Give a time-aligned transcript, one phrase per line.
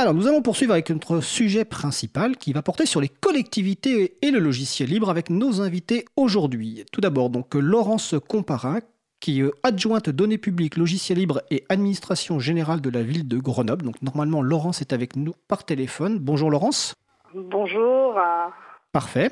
[0.00, 4.30] Alors, nous allons poursuivre avec notre sujet principal qui va porter sur les collectivités et
[4.30, 6.86] le logiciel libre avec nos invités aujourd'hui.
[6.90, 8.78] Tout d'abord, donc, Laurence Comparin,
[9.20, 13.84] qui est adjointe données publiques, logiciel libre et administration générale de la ville de Grenoble.
[13.84, 16.18] Donc, normalement, Laurence est avec nous par téléphone.
[16.18, 16.94] Bonjour, Laurence.
[17.34, 18.18] Bonjour.
[18.92, 19.30] Parfait.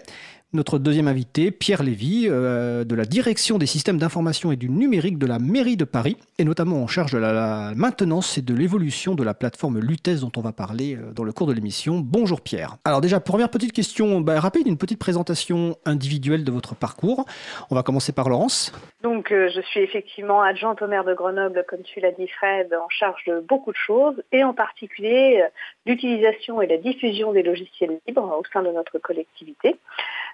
[0.55, 5.19] Notre deuxième invité, Pierre Lévy, euh, de la direction des systèmes d'information et du numérique
[5.19, 9.15] de la mairie de Paris, et notamment en charge de la, maintenance et de l'évolution
[9.15, 11.99] de la plateforme Lutèce dont on va parler euh, dans le cours de l'émission.
[12.03, 12.77] Bonjour Pierre.
[12.87, 17.27] Alors déjà, première petite question bah, rapide, une petite présentation individuelle de votre parcours.
[17.71, 18.73] On va commencer par Laurence.
[19.03, 22.73] Donc euh, je suis effectivement adjointe au maire de Grenoble, comme tu l'as dit Fred,
[22.73, 25.45] en charge de beaucoup de choses, et en particulier
[25.85, 29.77] l'utilisation et la diffusion des logiciels libres au sein de notre collectivité.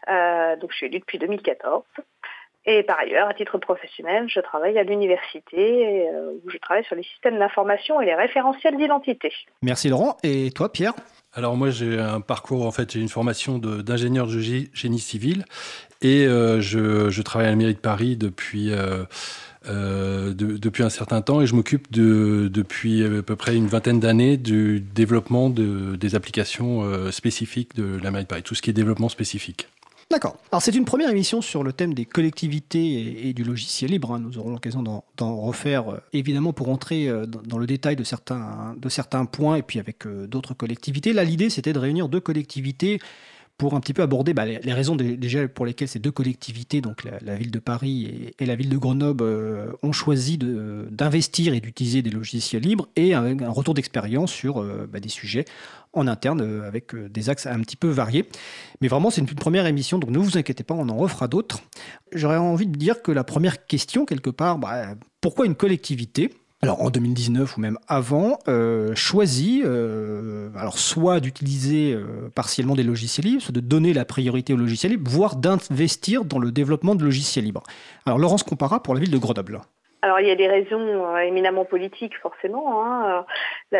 [0.08, 1.82] Euh, donc je suis élue depuis 2014.
[2.66, 6.96] Et par ailleurs, à titre professionnel, je travaille à l'université euh, où je travaille sur
[6.96, 9.30] les systèmes d'information et les référentiels d'identité.
[9.60, 10.16] Merci Laurent.
[10.22, 10.94] Et toi Pierre?
[11.34, 15.44] Alors moi j'ai un parcours, en fait j'ai une formation d'ingénieur de, génie civil
[16.00, 18.70] et euh, je, travaille à la mairie de Paris depuis,
[19.64, 24.36] depuis un certain temps et je m'occupe de, depuis à peu près une vingtaine d'années
[24.36, 28.74] du développement de, des applications spécifiques de la mairie de Paris, tout ce qui est
[28.74, 29.66] développement spécifique.
[30.10, 30.36] D'accord.
[30.52, 34.12] Alors c'est une première émission sur le thème des collectivités et, du logiciel libre.
[34.12, 34.18] Hein.
[34.20, 38.74] Nous aurons l'occasion d'en refaire, euh, évidemment, pour entrer euh, dans, le détail de certains,
[38.76, 41.12] de certains points et puis avec euh, d'autres collectivités.
[41.12, 43.00] Là, l'idée, c'était de réunir deux collectivités
[43.56, 47.04] pour un petit peu aborder bah, les, raisons déjà pour lesquelles ces deux collectivités, donc
[47.04, 49.24] la, ville de Paris et, la ville de Grenoble,
[49.82, 55.08] ont choisi d'investir et d'utiliser des logiciels libres et un, retour d'expérience sur bah, des
[55.08, 55.44] sujets
[55.94, 58.28] en interne euh, avec euh, des axes un petit peu variés.
[58.80, 61.60] Mais vraiment, c'est une, première émission, donc ne vous inquiétez pas, on en refera d'autres.
[62.12, 66.30] J'aurais envie de dire que la première question, quelque part, bah, pourquoi une collectivité
[66.64, 69.64] alors en 2019 ou même avant, euh, choisit
[70.56, 71.96] alors soit d'utiliser
[72.34, 76.38] partiellement des logiciels libres, soit de donner la priorité aux logiciels libres, voire d'investir dans
[76.38, 77.62] le développement de logiciels libres.
[78.06, 79.60] Alors Laurence Compara pour la ville de Grenoble.
[80.04, 82.84] Alors il y a des raisons euh, éminemment politiques forcément.
[82.84, 83.24] Hein.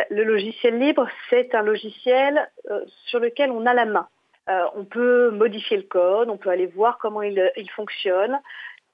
[0.09, 4.07] Le logiciel libre, c'est un logiciel euh, sur lequel on a la main.
[4.49, 8.39] Euh, on peut modifier le code, on peut aller voir comment il, fonctionne.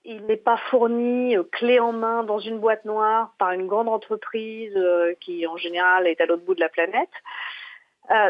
[0.04, 4.78] Il n'est pas fourni clé en main dans une boîte noire par une grande entreprise
[5.20, 7.10] qui en général est à l'autre bout de la planète.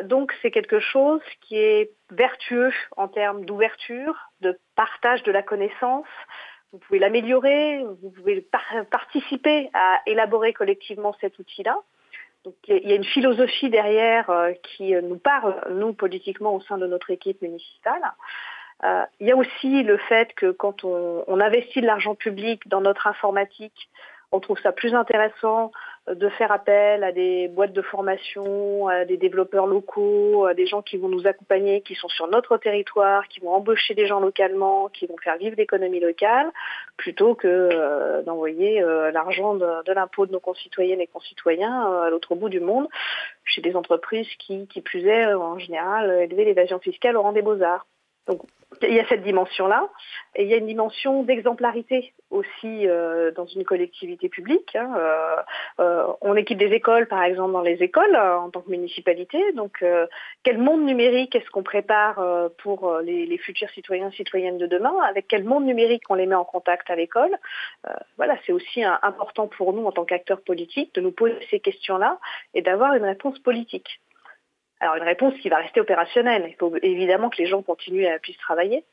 [0.03, 6.07] donc c'est quelque chose qui est vertueux en termes d'ouverture, de partage de la connaissance,
[6.71, 8.47] vous pouvez l'améliorer, vous pouvez
[8.89, 11.77] participer à élaborer collectivement cet outil-là.
[12.45, 16.77] Donc il y a une philosophie derrière euh, qui nous parle, nous, politiquement, au sein
[16.77, 18.01] de notre équipe municipale.
[18.83, 22.81] Euh, il y a aussi le fait que quand on investit de l'argent public dans
[22.81, 23.89] notre informatique,
[24.31, 25.71] on trouve ça plus intéressant
[26.07, 30.81] de faire appel à des boîtes de formation, à des développeurs locaux, à des gens
[30.81, 34.87] qui vont nous accompagner, qui sont sur notre territoire, qui vont embaucher des gens localement,
[34.87, 36.49] qui vont faire vivre l'économie locale,
[36.97, 42.09] plutôt que euh, d'envoyer euh, l'argent de, l'impôt de nos concitoyennes et concitoyens euh, à
[42.09, 42.87] l'autre bout du monde,
[43.43, 47.41] chez des entreprises qui, qui plus est, en général, élever l'évasion fiscale au rang des
[47.41, 47.85] beaux-arts.
[48.81, 49.89] Il y a cette dimension-là,
[50.35, 54.75] et il y a une dimension d'exemplarité aussi euh, dans une collectivité publique.
[54.75, 54.93] Hein.
[54.97, 55.35] Euh,
[55.79, 59.51] euh, on équipe des écoles, par exemple, dans les écoles en tant que municipalité.
[59.53, 59.83] Donc,
[60.43, 62.23] quel monde numérique est-ce qu'on prépare
[62.59, 64.93] pour les, les, futurs citoyens citoyennes de demain?
[65.07, 67.37] Avec quel monde numérique on les met en contact à l'école?
[68.17, 72.19] Voilà, c'est aussi important pour nous en tant qu'acteurs politiques de nous poser ces questions-là
[72.53, 73.99] et d'avoir une réponse politique.
[74.81, 76.45] Alors une réponse qui va rester opérationnelle.
[76.49, 78.83] Il faut évidemment que les gens continuent à puissent travailler.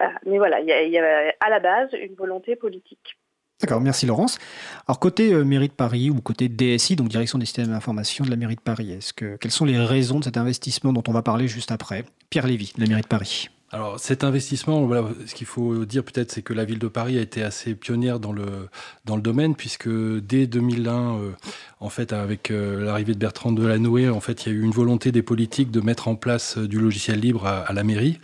[0.00, 3.18] Euh, mais voilà, il y, a, à la base une volonté politique.
[3.60, 4.38] D'accord, merci Laurence.
[4.86, 8.30] Alors côté euh, mairie de Paris ou côté DSI, donc direction des systèmes d'information de
[8.30, 11.12] la mairie de Paris, est-ce que quelles sont les raisons de cet investissement dont on
[11.12, 12.04] va parler juste après?
[12.28, 13.48] Pierre Lévy, de la mairie de Paris.
[13.72, 14.88] Alors cet investissement,
[15.26, 18.20] ce qu'il faut dire peut-être, c'est que la ville de Paris a été assez pionnière
[18.20, 18.68] dans le,
[19.04, 21.32] dans le domaine, puisque dès 2001, euh,
[21.80, 24.70] en fait, avec euh, l'arrivée de Bertrand Delanoë, en fait, il y a eu une
[24.70, 28.20] volonté des politiques de mettre en place euh, du logiciel libre à la mairie.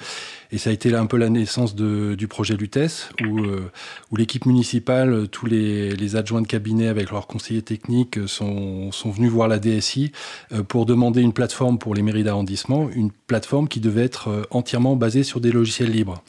[0.53, 3.71] Et ça a été un peu la naissance du projet Lutèce, où, euh,
[4.15, 9.49] l'équipe municipale, tous les, adjoints de cabinet avec leurs conseillers techniques sont, sont venus voir
[9.49, 10.13] la DSI
[10.53, 14.43] euh, pour demander une plateforme pour les mairies d'arrondissement, une plateforme qui devait être euh,
[14.51, 16.23] entièrement basée sur des logiciels libres.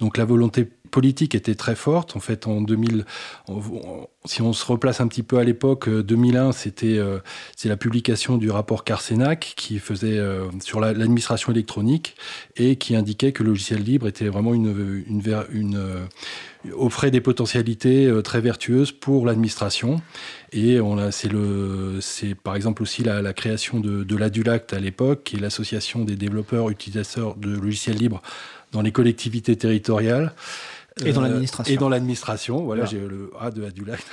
[0.00, 2.16] Donc la volonté politique était très forte.
[2.16, 3.04] En fait, en 2000,
[4.28, 7.00] si on se replace un petit peu à l'époque, 2001, c'était
[7.56, 10.20] c'est la publication du rapport Carsenac qui faisait
[10.60, 12.16] sur l'administration électronique
[12.56, 15.08] et qui indiquait que le logiciel libre était vraiment une,
[16.76, 20.02] offrait des potentialités très vertueuses pour l'administration.
[20.52, 20.78] Et
[21.10, 21.28] c'est
[22.00, 26.16] c'est par exemple aussi la, création de, de l'ADULACT à l'époque, qui est l'association des
[26.16, 28.22] développeurs utilisateurs de logiciels libres
[28.72, 30.32] dans les collectivités territoriales.
[31.04, 31.74] Et dans euh, l'administration.
[31.74, 34.06] Et dans l'administration, voilà, j'ai le A de ADULACT.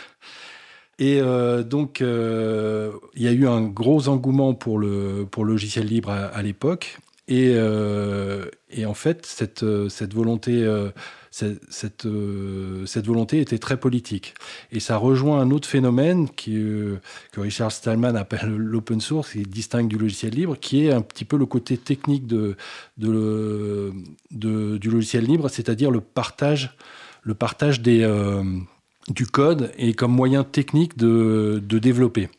[0.97, 5.51] Et euh, donc, euh, il y a eu un gros engouement pour le, pour le
[5.51, 6.97] logiciel libre à, l'époque.
[7.27, 7.55] Et,
[8.69, 10.63] et, en fait, cette, cette volonté
[11.69, 14.35] cette, euh, cette, volonté était très politique.
[14.71, 16.97] Et ça rejoint un autre phénomène euh,
[17.33, 21.25] que Richard Stallman appelle l'open source, qui distingue du logiciel libre, qui est un petit
[21.25, 22.55] peu le côté technique du
[24.31, 26.77] logiciel libre, c'est-à-dire le partage,
[27.23, 28.43] le partage euh,
[29.09, 32.29] du code et comme moyen technique de développer.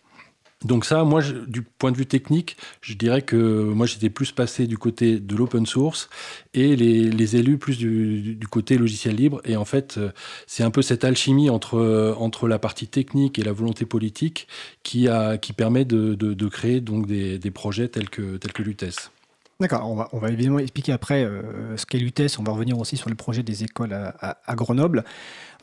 [0.65, 4.67] Donc ça, moi, du point de vue technique, je dirais que moi, j'étais plus passé
[4.67, 6.09] du côté de l'open source
[6.55, 9.43] et les, élus plus du, côté logiciel libre.
[9.45, 10.13] Et en fait, euh,
[10.47, 14.49] c'est un peu cette alchimie entre, euh, entre la partie technique et la volonté politique
[14.83, 19.11] qui, a, qui permet de, créer donc des, projets tels que, tels que l'UTES.
[19.59, 22.39] D'accord, on va, évidemment expliquer après euh, ce qu'est l'UTES.
[22.39, 25.03] On va revenir aussi sur le projet des écoles à, Grenoble.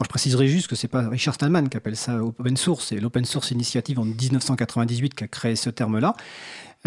[0.02, 3.00] je préciserai juste que ce n'est pas Richard Stallman qui appelle ça open source, c'est
[3.00, 6.16] l'Open Source Initiative en 1998 qui a créé ce terme-là.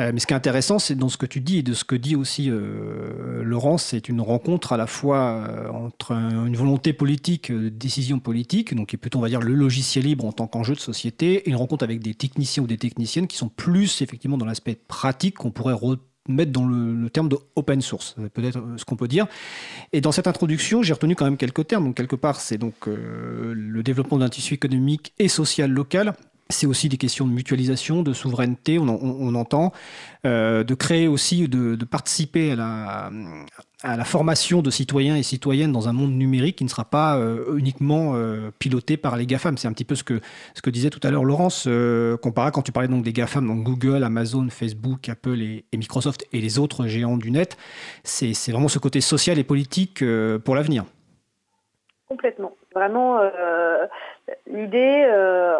[0.00, 1.84] Euh, mais ce qui est intéressant, c'est dans ce que tu dis et de ce
[1.84, 7.52] que dit aussi euh, Laurence, c'est une rencontre à la fois entre une volonté politique,
[7.52, 10.74] décision politique, donc qui est plutôt, on va dire, le logiciel libre en tant qu'enjeu
[10.74, 14.38] de société, et une rencontre avec des techniciens ou des techniciennes qui sont plus effectivement
[14.38, 15.74] dans l'aspect pratique qu'on pourrait
[16.28, 19.26] mettre dans le, terme de open source, peut-être ce qu'on peut dire.
[19.92, 21.84] Et dans cette introduction, j'ai retenu quand même quelques termes.
[21.84, 26.14] Donc quelque part, c'est donc euh, le développement d'un tissu économique et social local.
[26.48, 29.72] C'est aussi des questions de mutualisation, de souveraineté, on, entend,
[30.24, 33.10] euh, de créer aussi, de, participer à
[33.82, 37.56] la, formation de citoyens et citoyennes dans un monde numérique qui ne sera pas euh,
[37.56, 39.58] uniquement euh, piloté par les GAFAM.
[39.58, 40.20] C'est un petit peu ce que,
[40.54, 41.64] ce que disait tout à l'heure Laurence,
[42.22, 46.60] quand tu parlais donc des GAFAM, donc Google, Amazon, Facebook, Apple et, Microsoft et les
[46.60, 47.56] autres géants du net.
[48.04, 50.04] C'est vraiment ce côté social et politique
[50.44, 50.84] pour l'avenir.
[52.08, 52.52] Complètement.
[52.76, 53.18] Vraiment,
[54.46, 55.06] l'idée,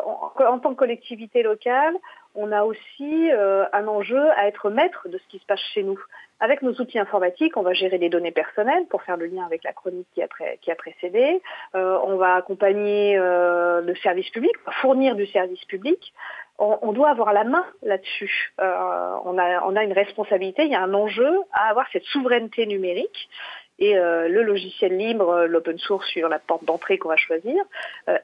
[0.05, 1.95] en, en, tant que collectivité locale,
[2.35, 3.31] on a aussi
[3.73, 5.99] un enjeu à être maître de ce qui se passe chez nous.
[6.39, 9.65] Avec nos outils informatiques, on va gérer les données personnelles pour faire le lien avec
[9.65, 11.41] la chronique qui a, précédé.
[11.75, 14.53] Euh, on va accompagner euh, le service public,
[14.83, 16.13] fournir du service public.
[16.59, 18.55] On, doit avoir la main là-dessus.
[18.61, 23.29] Euh, on a une responsabilité, il y a un enjeu à avoir cette souveraineté numérique.
[23.79, 27.63] Et le logiciel libre, l'open source sur la porte d'entrée qu'on va choisir,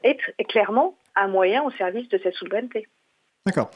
[0.02, 2.88] est clairement un moyen au service de cette souveraineté.
[3.44, 3.72] D'accord.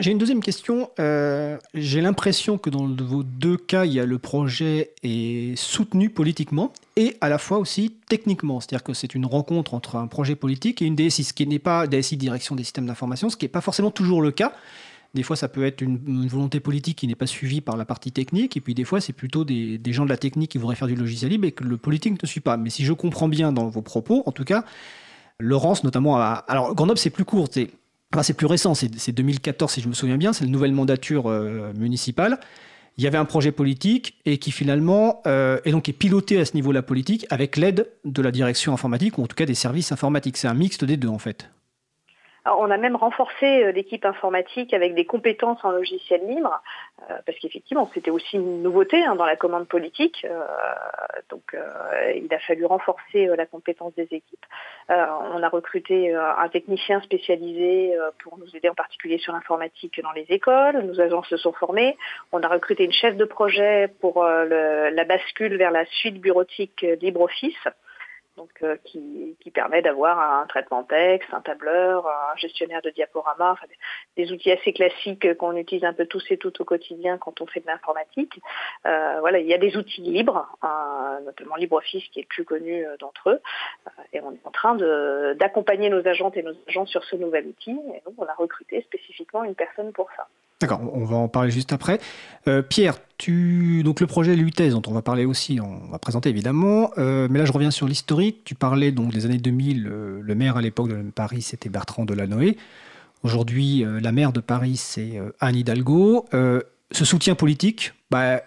[0.00, 0.90] J'ai une deuxième question.
[1.00, 6.10] Euh, j'ai l'impression que dans vos deux cas, il y a le projet est soutenu
[6.10, 8.60] politiquement et à la fois aussi techniquement.
[8.60, 11.58] C'est-à-dire que c'est une rencontre entre un projet politique et une DSI, ce qui n'est
[11.58, 14.52] pas DSI direction des systèmes d'information, ce qui n'est pas forcément toujours le cas.
[15.14, 18.12] Des fois, ça peut être une, volonté politique qui n'est pas suivie par la partie
[18.12, 20.88] technique, et puis des fois, c'est plutôt des, gens de la technique qui voudraient faire
[20.88, 22.56] du logiciel libre et que le politique ne suit pas.
[22.56, 24.64] Mais si je comprends bien dans vos propos, en tout cas,
[25.40, 29.94] Laurence notamment, alors Grenoble, c'est plus court, c'est plus récent, c'est 2014 si je me
[29.94, 32.38] souviens bien, c'est la nouvelle mandature euh, municipale.
[32.98, 36.54] Il y avait un projet politique et qui finalement euh, donc est piloté à ce
[36.54, 40.36] niveau-là politique avec l'aide de la direction informatique ou en tout cas des services informatiques.
[40.36, 41.48] C'est un mixte des deux en fait
[42.58, 46.62] on a même renforcé euh, l'équipe informatique avec des compétences en logiciel libre,
[47.10, 50.26] euh, parce qu'effectivement, c'était aussi une nouveauté hein, dans la commande politique.
[50.28, 50.44] Euh,
[51.30, 51.56] donc,
[52.14, 54.46] il a fallu renforcer la compétence des équipes.
[54.88, 60.26] on a recruté un technicien spécialisé pour nous aider en particulier sur l'informatique dans les
[60.30, 60.78] écoles.
[60.82, 61.96] Nos agents se sont formés.
[62.32, 67.68] On a recruté une chef de projet pour la bascule vers la suite bureautique LibreOffice
[68.38, 73.56] donc euh, qui, permet d'avoir un traitement texte, un tableur, un gestionnaire de diaporama,
[74.16, 77.46] des, outils assez classiques qu'on utilise un peu tous et toutes au quotidien quand on
[77.46, 78.38] fait de l'informatique.
[78.86, 80.46] Euh, voilà, il y a des outils libres,
[81.24, 83.40] notamment LibreOffice qui est le plus connu euh, d'entre eux,
[84.12, 84.76] et on est en train
[85.34, 87.78] d'accompagner nos agentes et nos agents sur ce nouvel outil.
[87.94, 90.28] Et donc on a recruté spécifiquement une personne pour ça.
[90.60, 92.00] D'accord, on va en parler juste après.
[92.48, 92.94] Euh, Pierre,
[93.84, 96.90] donc le projet Lutèse dont on va parler aussi, on va présenter évidemment.
[96.98, 98.42] Euh, mais là, je reviens sur l'historique.
[98.44, 99.86] Tu parlais donc des années 2000.
[99.86, 102.56] Euh, le maire à l'époque de Paris, c'était Bertrand Delanoë.
[103.22, 106.26] Aujourd'hui, la maire de Paris, c'est Anne Hidalgo.
[106.30, 108.42] ce soutien politique, bah,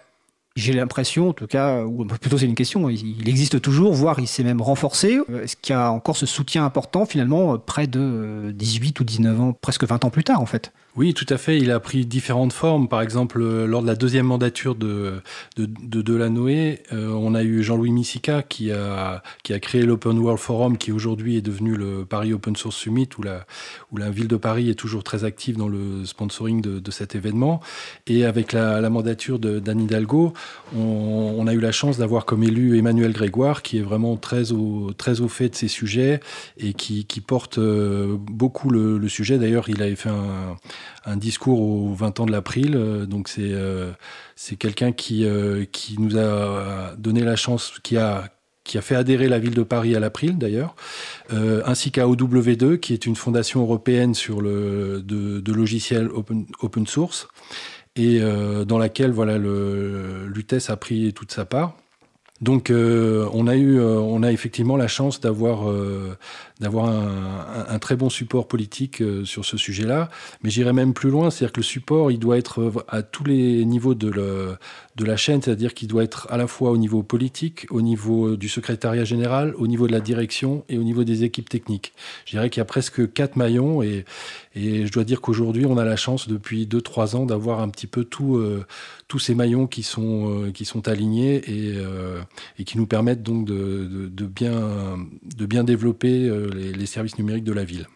[0.56, 4.28] j'ai l'impression, en tout cas, ou plutôt c'est une question, il existe toujours, voire il
[4.28, 5.20] s'est même renforcé.
[5.44, 9.52] Est-ce qu'il y a encore ce soutien important finalement près de 18 ou 19 ans,
[9.52, 10.72] presque 20 ans plus tard en fait?
[10.98, 11.58] Oui, tout à fait.
[11.58, 12.90] Il a pris différentes formes.
[12.90, 15.22] Par exemple, euh, lors de la deuxième mandature de,
[15.56, 19.24] de, de Delanoë, euh, on a eu Jean-Louis Missica qui a,
[19.62, 24.10] créé l'Open World Forum, qui aujourd'hui est devenu le Paris Open Source Summit, où la,
[24.10, 27.62] ville de Paris est toujours très active dans le sponsoring de, cet événement.
[28.08, 30.34] Et avec la, mandature d'Anne Hidalgo,
[30.76, 34.52] on, on, a eu la chance d'avoir comme élu Emmanuel Grégoire, qui est vraiment très
[34.52, 34.94] au,
[35.30, 36.20] fait de ces sujets
[36.58, 39.38] et qui, qui porte euh, beaucoup le, le sujet.
[39.38, 40.58] D'ailleurs, il avait fait un
[41.06, 42.76] un discours aux 20 ans de l'April.
[42.76, 43.92] Euh, donc c'est euh,
[44.36, 48.30] c'est quelqu'un qui, euh, qui nous a donné la chance, qui a
[48.64, 50.76] qui a fait adhérer la ville de Paris à l'April d'ailleurs,
[51.32, 57.28] ainsi qu'à OW2, qui est une fondation européenne sur le, de, logiciels open, open source,
[57.96, 58.22] et
[58.68, 61.76] dans laquelle voilà, l'UTES a pris toute sa part.
[62.40, 65.68] Donc on a eu, on a effectivement la chance d'avoir
[66.62, 70.10] d'avoir un, très bon support politique euh, sur ce sujet-là.
[70.44, 73.24] Mais j'irai même plus loin, c'est-à-dire que le support, il doit être euh, à tous
[73.24, 74.58] les niveaux de, le,
[74.96, 78.36] de la chaîne, c'est-à-dire qu'il doit être à la fois au niveau politique, au niveau
[78.36, 81.94] du secrétariat général, au niveau de la direction et au niveau des équipes techniques.
[82.26, 84.06] Je dirais qu'il y a presque quatre maillons et,
[84.56, 87.88] et je dois dire qu'aujourd'hui, on a la chance depuis 2-3 ans d'avoir un petit
[87.88, 88.66] peu tout, euh,
[89.08, 92.20] tous ces maillons qui sont, euh, qui sont alignés et, euh,
[92.60, 94.98] et, qui nous permettent donc de, de bien,
[95.38, 97.88] de bien développer les, services numériques de la ville.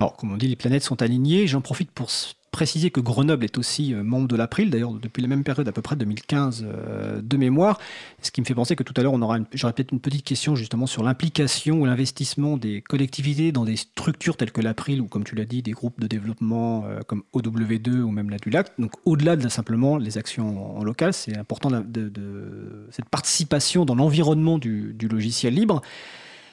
[0.00, 1.46] Alors, comme on dit, les planètes sont alignées.
[1.46, 2.10] J'en profite pour
[2.50, 5.72] préciser que Grenoble est aussi euh, membre de l'April, d'ailleurs depuis la même période, à
[5.72, 7.78] peu près 2015 euh, de mémoire.
[8.22, 10.24] Ce qui me fait penser que tout à l'heure, on aura j'aurai peut-être une petite
[10.24, 15.06] question justement sur l'implication ou l'investissement des collectivités dans des structures telles que l'April ou,
[15.06, 18.72] comme tu l'as dit, des groupes de développement euh, comme OW2 ou même la Dulac.
[18.78, 24.58] Donc, au-delà de simplement les actions en, local, c'est important de, cette participation dans l'environnement
[24.58, 25.82] du, du logiciel libre.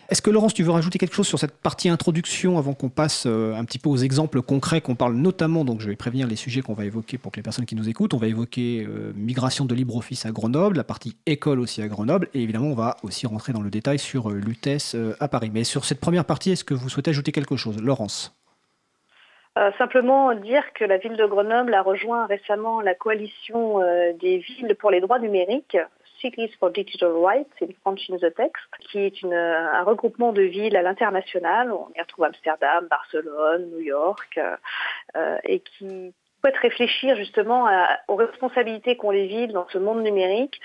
[0.08, 3.26] Est-ce que Laurence, tu veux rajouter quelque chose sur cette partie introduction avant qu'on passe
[3.26, 6.36] euh, un petit peu aux exemples concrets qu'on parle notamment, donc je vais prévenir les
[6.36, 9.14] sujets qu'on va évoquer pour que les personnes qui nous écoutent, on va évoquer euh,
[9.16, 12.98] migration de LibreOffice à Grenoble, la partie école aussi à Grenoble, et évidemment on va
[13.02, 15.50] aussi rentrer dans le détail sur euh, l'UTES à Paris.
[15.52, 18.36] Mais sur cette première partie, est-ce que vous souhaitez ajouter quelque chose Laurence?
[19.78, 23.80] Simplement dire que la ville de Grenoble a rejoint récemment la coalition
[24.20, 25.78] des villes pour les droits numériques,
[26.60, 30.75] For Digital Rights in French in the Text, qui est une, un regroupement de villes
[30.75, 31.72] à l'international.
[31.72, 34.39] On y retrouve Amsterdam, Barcelone, New York,
[35.15, 37.67] euh, et qui souhaite réfléchir justement
[38.08, 40.60] aux responsabilités qu'ont les villes dans ce monde numérique,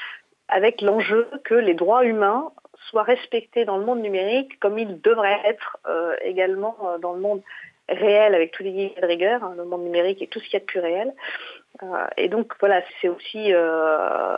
[0.48, 2.50] avec l'enjeu que les droits humains
[2.88, 7.20] soient respectés dans le monde numérique comme ils devraient être euh, également euh, dans le
[7.20, 7.42] monde
[7.88, 10.54] réel avec tous les guillemets de rigueur, hein, le monde numérique et tout ce qu'il
[10.54, 11.12] y a de plus réel.
[11.82, 14.36] Euh, et donc voilà, c'est aussi euh,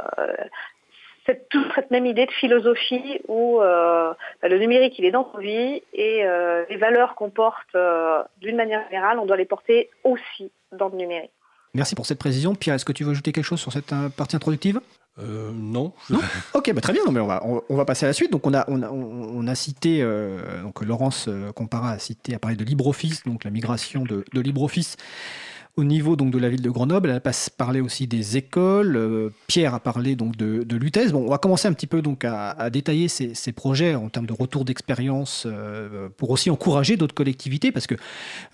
[1.32, 4.12] cette, toute cette même idée de philosophie où euh,
[4.42, 8.22] bah, le numérique il est dans nos vies et euh, les valeurs qu'on porte euh,
[8.40, 11.30] d'une manière générale, on doit les porter aussi dans le numérique.
[11.74, 12.54] Merci pour cette précision.
[12.54, 14.80] Pierre, est-ce que tu veux ajouter quelque chose sur cette euh, partie introductive?
[15.18, 15.92] Euh, non.
[16.10, 16.20] non?
[16.54, 17.02] Ok, bah très bien.
[17.04, 18.32] Non, mais on va, on, va passer à la suite.
[18.32, 22.38] Donc, on a, on a, on a cité, euh, donc Laurence Compara a cité, a
[22.38, 24.96] parlé de LibreOffice, donc la migration de, de LibreOffice
[25.76, 28.96] au niveau donc de la ville de Grenoble, elle a parlé aussi des écoles.
[28.96, 32.68] Euh, Pierre a parlé donc de, de on va commencer un petit peu donc à,
[32.70, 37.86] détailler ces, projets en termes de retour d'expérience euh, pour aussi encourager d'autres collectivités, parce
[37.86, 37.94] que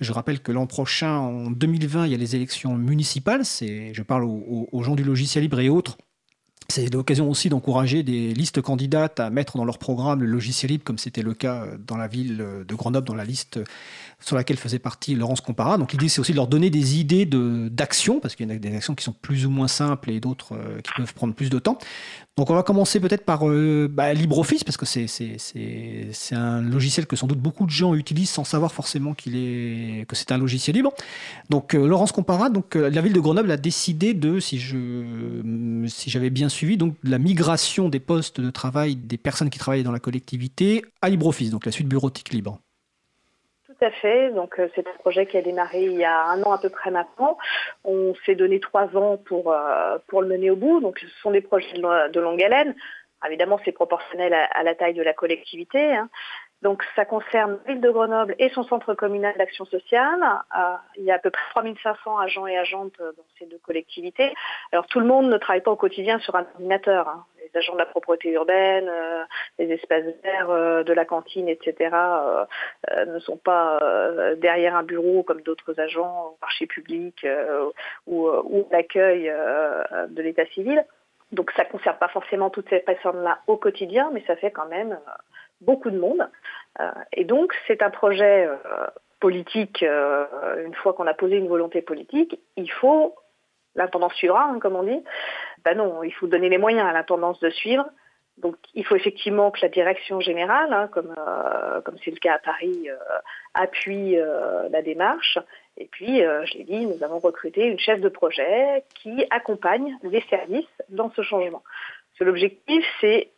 [0.01, 3.45] je rappelle que l'an prochain, en 2020, il y a les élections municipales.
[3.45, 5.99] C'est, je parle aux gens du logiciel libre et autres
[6.71, 10.85] c'est l'occasion aussi d'encourager des listes candidates à mettre dans leur programme le logiciel libre,
[10.85, 13.59] comme c'était le cas euh, dans la ville de Grenoble, dans la liste
[14.21, 15.79] sur laquelle faisait partie Laurence Compara.
[15.79, 18.77] Donc l'idée, c'est aussi de leur donner des idées d'action, parce qu'il y a des
[18.77, 21.59] actions qui sont plus ou moins simples et d'autres euh, qui peuvent prendre plus de
[21.59, 21.79] temps.
[22.37, 27.17] Donc on va commencer peut-être par euh, bah, LibreOffice, parce que c'est un logiciel que
[27.17, 30.93] sans doute beaucoup de gens utilisent sans savoir forcément est, que c'est un logiciel libre.
[31.49, 36.31] Donc Laurence Compara, donc, la ville de Grenoble a décidé de, si je si j'avais
[36.31, 40.01] bien suivi, donc la migration des postes de travail des personnes qui travaillent dans la
[40.01, 42.59] collectivité à LibreOffice, donc la suite bureautique libre.
[43.67, 44.33] Tout à fait.
[44.33, 46.69] Donc euh, c'est un projet qui a démarré il y a un an à peu
[46.69, 47.39] près maintenant.
[47.85, 50.81] On s'est donné trois ans pour euh, pour le mener au bout.
[50.81, 52.75] Donc ce sont des projets de, longue haleine.
[53.27, 55.95] Évidemment, c'est proportionnel à, la taille de la collectivité.
[55.95, 56.09] Hein.
[56.63, 60.21] Donc ça concerne la ville de Grenoble et son centre communal d'action sociale.
[60.59, 64.35] Euh, il y a à peu près 3500 agents et agentes dans ces deux collectivités.
[64.73, 67.09] Alors tout le monde ne travaille pas au quotidien sur un ordinateur.
[67.09, 67.25] Hein.
[67.41, 69.25] Les agents de la propreté urbaine, euh,
[69.61, 71.97] les espaces verts euh, de la cantine, etc.
[73.07, 73.79] ne sont pas
[74.37, 77.27] derrière un bureau comme d'autres agents au marché public
[78.07, 79.33] ou, ou l'accueil
[80.09, 80.85] de l'état civil.
[81.33, 84.67] Donc ça ne concerne pas forcément toutes ces personnes-là au quotidien, mais ça fait quand
[84.67, 84.99] même
[85.61, 86.29] beaucoup de monde.
[87.13, 88.49] et donc c'est un projet
[89.21, 93.17] politique, une fois qu'on a posé une volonté politique, il faut,
[93.75, 95.03] l'intendance suivra, hein, comme on dit,
[95.65, 97.87] ben non, il faut donner les moyens à l'intendance de suivre.
[98.39, 102.35] Donc il faut effectivement que la direction générale, hein, comme euh, comme c'est le cas
[102.35, 102.97] à Paris, euh,
[103.55, 105.39] appuie euh, la démarche.
[105.77, 110.23] Et puis, je l'ai dit, nous avons recruté une chef de projet qui accompagne les
[110.23, 111.63] services dans ce changement.
[112.19, 113.31] L'objectif, c'est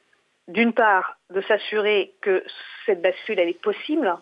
[0.51, 2.45] d'une part de s'assurer que
[2.87, 4.17] cette bascule elle est possible,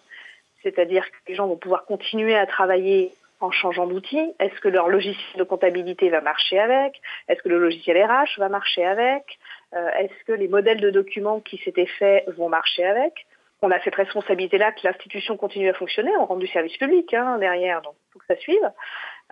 [0.62, 4.32] c'est-à-dire que les gens vont pouvoir continuer à travailler en changeant d'outil.
[4.40, 7.00] Est-ce que leur logiciel de comptabilité va marcher avec?
[7.28, 9.38] Est-ce que le logiciel RH va marcher avec?
[9.75, 13.26] Euh, Est-ce que les modèles de documents qui s'étaient faits vont marcher avec?
[13.62, 17.38] On a cette responsabilité-là que l'institution continue à fonctionner, on rend du service public hein,
[17.38, 18.70] derrière, donc il faut que ça suive.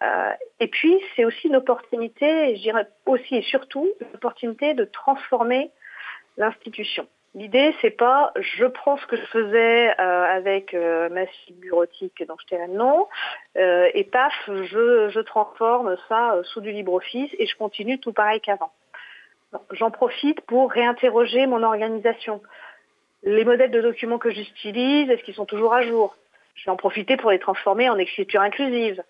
[0.03, 4.85] Euh, et puis, c'est aussi une opportunité, je dirais aussi et surtout, une opportunité de
[4.85, 5.71] transformer
[6.37, 7.07] l'institution.
[7.37, 12.25] L'idée, c'est pas je prends ce que je faisais euh, avec euh, ma fibre bureautique
[12.27, 13.09] dont je t'ai non,
[13.59, 18.41] euh, et paf, je, je, transforme ça sous du LibreOffice et je continue tout pareil
[18.41, 18.73] qu'avant.
[19.73, 22.41] J'en profite pour réinterroger mon organisation.
[23.23, 26.17] Les modèles de documents que j'utilise, est-ce qu'ils sont toujours à jour?
[26.55, 29.03] Je vais en profiter pour les transformer en écriture inclusive.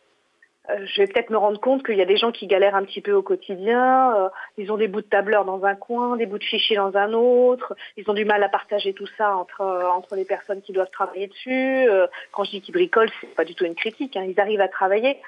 [0.71, 2.85] Euh, je vais peut-être me rendre compte qu'il y a des gens qui galèrent un
[2.85, 4.17] petit peu au quotidien.
[4.17, 6.97] Euh, ils ont des bouts de tableur dans un coin, des bouts de fichiers dans
[6.97, 7.75] un autre.
[7.97, 10.91] Ils ont du mal à partager tout ça entre euh, entre les personnes qui doivent
[10.91, 11.89] travailler dessus.
[12.33, 14.17] quand je dis qu'ils bricolent, c'est pas du tout une critique.
[14.17, 14.25] Hein.
[14.29, 15.19] Ils arrivent à travailler,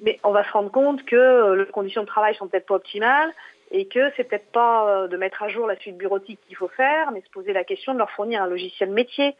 [0.00, 3.32] mais on va se rendre compte que les conditions de travail sont peut-être pas optimales
[3.70, 7.10] et que c'est peut-être pas de mettre à jour la suite bureautique qu'il faut faire,
[7.12, 9.34] mais se poser la question de leur fournir un logiciel métier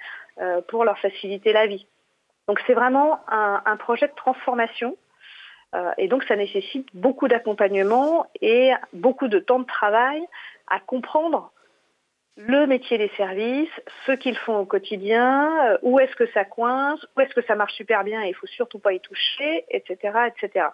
[0.69, 1.87] pour leur faciliter la vie.
[2.49, 4.97] Donc c'est vraiment un, projet de transformation
[5.99, 10.23] et donc ça nécessite beaucoup d'accompagnement et beaucoup de temps de travail
[10.69, 11.53] à comprendre
[12.37, 13.71] le métier des services,
[14.07, 17.55] ce qu'ils font au quotidien, euh, où est-ce que ça coince, où est-ce que ça
[17.55, 20.67] marche super bien et il faut surtout pas y toucher, etc., etc.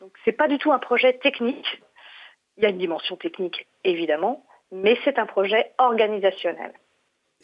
[0.00, 1.82] Donc c'est pas du tout un projet technique.
[2.56, 6.72] Il y a une dimension technique évidemment, mais c'est un projet organisationnel.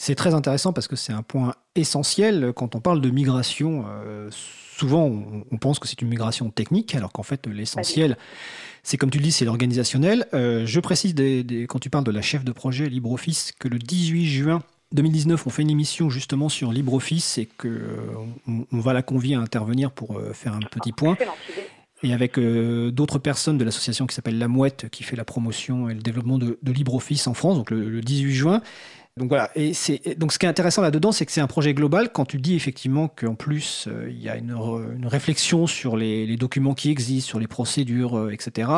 [0.00, 3.85] C'est très intéressant parce que c'est un point essentiel quand on parle de migration.
[3.88, 5.11] Euh, souvent,
[5.50, 8.17] on, pense que c'est une migration technique, alors qu'en fait, l'essentiel,
[8.85, 10.28] c'est comme tu le dis, c'est l'organisationnel.
[10.35, 11.17] Euh, je précise,
[11.69, 15.51] quand tu parles de la chef de projet LibreOffice, que le 18 juin 2019, on
[15.51, 19.90] fait une émission justement sur LibreOffice et qu'on euh, on va la convier à intervenir
[19.90, 21.16] pour faire un petit point.
[22.05, 25.94] Et avec d'autres personnes de l'association qui s'appelle La Mouette, qui fait la promotion et
[25.94, 28.62] le développement de, LibreOffice en France, donc le 18 juin.
[29.18, 31.74] Donc voilà, et c'est donc ce qui est intéressant là-dedans, c'est que c'est un projet
[31.74, 32.11] global.
[32.12, 34.54] Quand tu dis effectivement qu'en plus euh, il y a une,
[35.04, 38.70] réflexion sur les, documents qui existent, sur les procédures, euh, etc.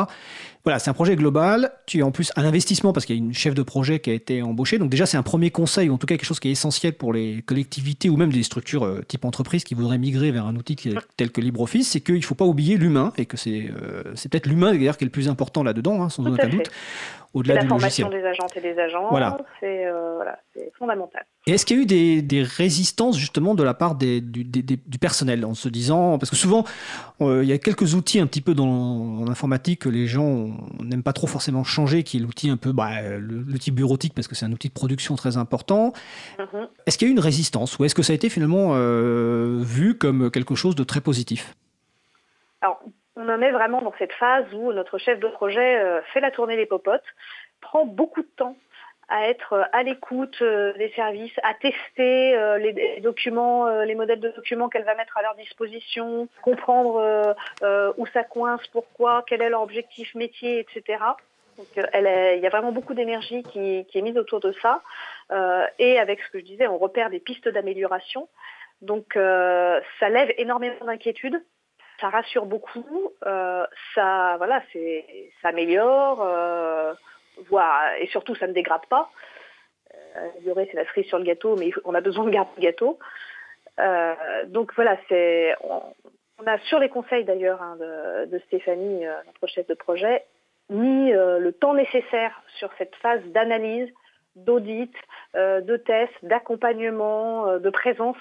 [0.64, 1.72] Voilà, c'est un projet global.
[1.86, 4.10] Tu as en plus un investissement parce qu'il y a une chef de projet qui
[4.10, 4.78] a été embauchée.
[4.78, 6.92] Donc déjà c'est un premier conseil, ou en tout cas quelque chose qui est essentiel
[6.92, 10.56] pour les collectivités ou même des structures euh, type entreprise qui voudraient migrer vers un
[10.56, 10.76] outil
[11.16, 13.70] tel que LibreOffice, c'est qu'il ne faut pas oublier l'humain et que c'est
[14.14, 16.70] c'est peut-être l'humain d'ailleurs qui est le plus important là-dedans, hein, sans aucun doute
[17.34, 18.06] au-delà du logiciel.
[18.06, 19.38] La formation des agentes et des agents, voilà.
[19.60, 20.24] c'est euh,
[20.78, 21.24] fondamental.
[21.46, 24.44] Et est-ce qu'il y a eu des, des, résistances justement de la part des, du,
[24.44, 26.64] du, personnel en se disant, parce que souvent
[27.22, 30.50] euh, il y a quelques outils un petit peu dans, en informatique que les gens
[30.80, 34.34] n'aiment pas trop forcément changer, qui est l'outil un peu, bah, l'outil bureautique parce que
[34.34, 35.94] c'est un outil de production très important.
[36.38, 36.68] Mm-hmm.
[36.86, 39.60] Est-ce qu'il y a eu une résistance ou est-ce que ça a été finalement euh,
[39.62, 41.54] vu comme quelque chose de très positif?
[42.60, 42.82] Alors,
[43.16, 46.30] on en est vraiment dans cette phase où notre chef de projet euh, fait la
[46.30, 47.02] tournée des popotes,
[47.62, 48.56] prend beaucoup de temps
[49.10, 54.30] à être euh, à l'écoute euh, des services, à tester les documents, les modèles de
[54.30, 57.34] documents qu'elle va mettre à leur disposition, comprendre
[57.96, 61.02] où ça coince, pourquoi, quel est leur objectif métier, etc.
[61.56, 64.82] Donc, il y a vraiment beaucoup d'énergie qui, est mise autour de ça.
[65.78, 68.28] et avec ce que je disais, on repère des pistes d'amélioration.
[68.82, 71.42] Donc ça lève énormément d'inquiétudes
[72.00, 74.62] ça rassure beaucoup, euh, ça, voilà,
[75.42, 76.22] ça améliore,
[77.52, 79.10] euh, et surtout ça ne dégrade pas.
[79.94, 82.62] Euh, améliorer, c'est la cerise sur le gâteau, mais on a besoin de garder le
[82.62, 82.98] gâteau.
[83.78, 84.14] Euh,
[84.46, 84.98] donc voilà,
[85.62, 87.76] on, a sur les conseils d'ailleurs hein,
[88.26, 90.24] de, Stéphanie, notre chef de projet,
[90.68, 93.88] mis le temps nécessaire sur cette phase d'analyse,
[94.36, 94.94] d'audit,
[95.34, 98.16] de test, d'accompagnement, de présence.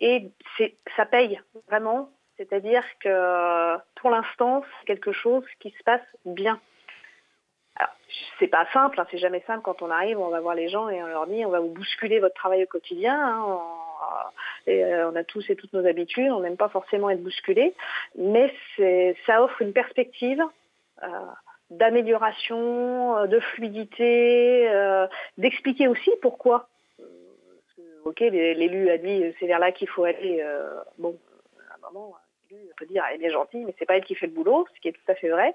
[0.00, 0.30] Et
[0.96, 6.60] ça paye vraiment c'est-à-dire que pour l'instant, c'est quelque chose qui se passe bien.
[7.78, 7.94] Alors,
[8.38, 10.88] c'est pas simple, hein, c'est jamais simple quand on arrive, on va voir les gens
[10.88, 13.14] et on leur dit on va vous bousculer votre travail au quotidien.
[13.14, 17.22] Hein, on, euh, on a tous et toutes nos habitudes, on n'aime pas forcément être
[17.22, 17.74] bousculé,
[18.16, 18.52] mais
[19.26, 20.42] ça offre une perspective.
[21.02, 21.06] Euh,
[21.70, 24.70] d'amélioration, de fluidité,
[25.36, 26.66] d'expliquer aussi pourquoi.
[28.06, 30.42] Ok, l'élu a dit c'est vers là qu'il faut aller.
[30.96, 31.18] bon,
[31.70, 32.16] à un moment,
[32.50, 34.66] l'élu peut dire elle est bien gentille, mais c'est pas elle qui fait le boulot,
[34.74, 35.54] ce qui est tout à fait vrai.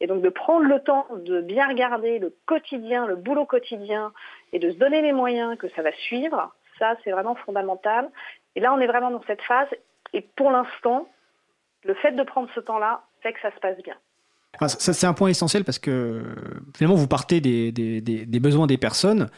[0.00, 4.12] Et donc de prendre le temps de bien regarder le quotidien, le boulot quotidien,
[4.52, 8.08] et de se donner les moyens que ça va suivre, ça c'est vraiment fondamental.
[8.56, 9.68] Et là on est vraiment dans cette phase,
[10.12, 11.06] et pour l'instant,
[11.84, 13.96] le fait de prendre ce temps-là fait que ça se passe bien.
[14.66, 16.22] Ça, c'est un point essentiel parce que
[16.76, 19.28] finalement vous partez des besoins des personnes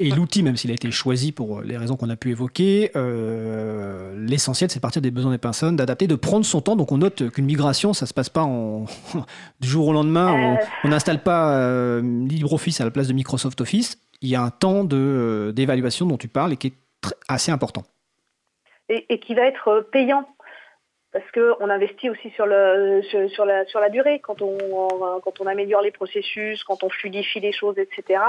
[0.00, 4.12] et l'outil, même s'il a été choisi pour les raisons qu'on a pu évoquer, euh,
[4.18, 6.74] l'essentiel, c'est partir des besoins des personnes, d'adapter, de prendre son temps.
[6.74, 8.86] Donc on note qu'une migration, ça se passe pas en...
[9.60, 10.58] du jour au lendemain.
[10.82, 13.98] On n'installe pas euh, LibreOffice à la place de Microsoft Office.
[14.20, 16.74] Il y a un temps d'évaluation dont tu parles et qui est
[17.28, 17.84] assez important.
[18.88, 20.26] et, qui va être payant
[21.14, 24.18] parce qu'on investit aussi sur, le, sur, la, sur la durée.
[24.18, 24.58] Quand on,
[25.22, 28.20] quand on améliore les processus, quand on fluidifie les choses, etc.,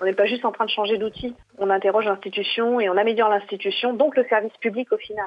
[0.00, 1.34] on n'est pas juste en train de changer d'outil.
[1.58, 5.26] On interroge l'institution et on améliore l'institution, donc le service public au final.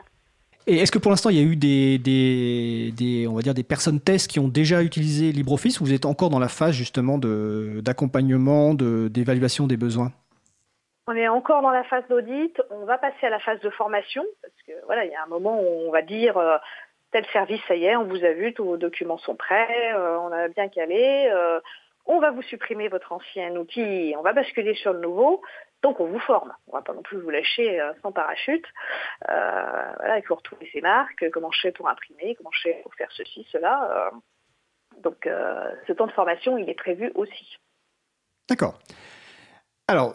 [0.65, 3.63] Et est-ce que pour l'instant, il y a eu des, des, on va dire des
[3.63, 7.19] personnes tests qui ont déjà utilisé LibreOffice ou vous êtes encore dans la phase justement
[7.19, 10.11] d'accompagnement, d'évaluation des besoins?
[11.05, 14.23] On est encore dans la phase d'audit, on va passer à la phase de formation,
[14.41, 16.55] parce que voilà, il y a un moment où on va dire euh,
[17.13, 20.17] tel service, ça y est, on vous a vu, tous vos documents sont prêts, euh,
[20.17, 21.61] on a bien calé, euh,
[22.05, 25.41] on va vous supprimer votre ancien outil, on va basculer sur le nouveau,
[25.83, 26.51] donc on vous forme.
[26.67, 28.65] On va pas non plus vous lâcher euh, sans parachute.
[29.27, 32.93] voilà, il faut retrouver ses marques, comment je fais pour imprimer, comment je fais pour
[32.95, 34.11] faire ceci, cela.
[35.03, 35.29] donc
[35.87, 37.57] ce temps de formation, il est prévu aussi.
[38.49, 38.79] D'accord.
[39.87, 40.13] Alors,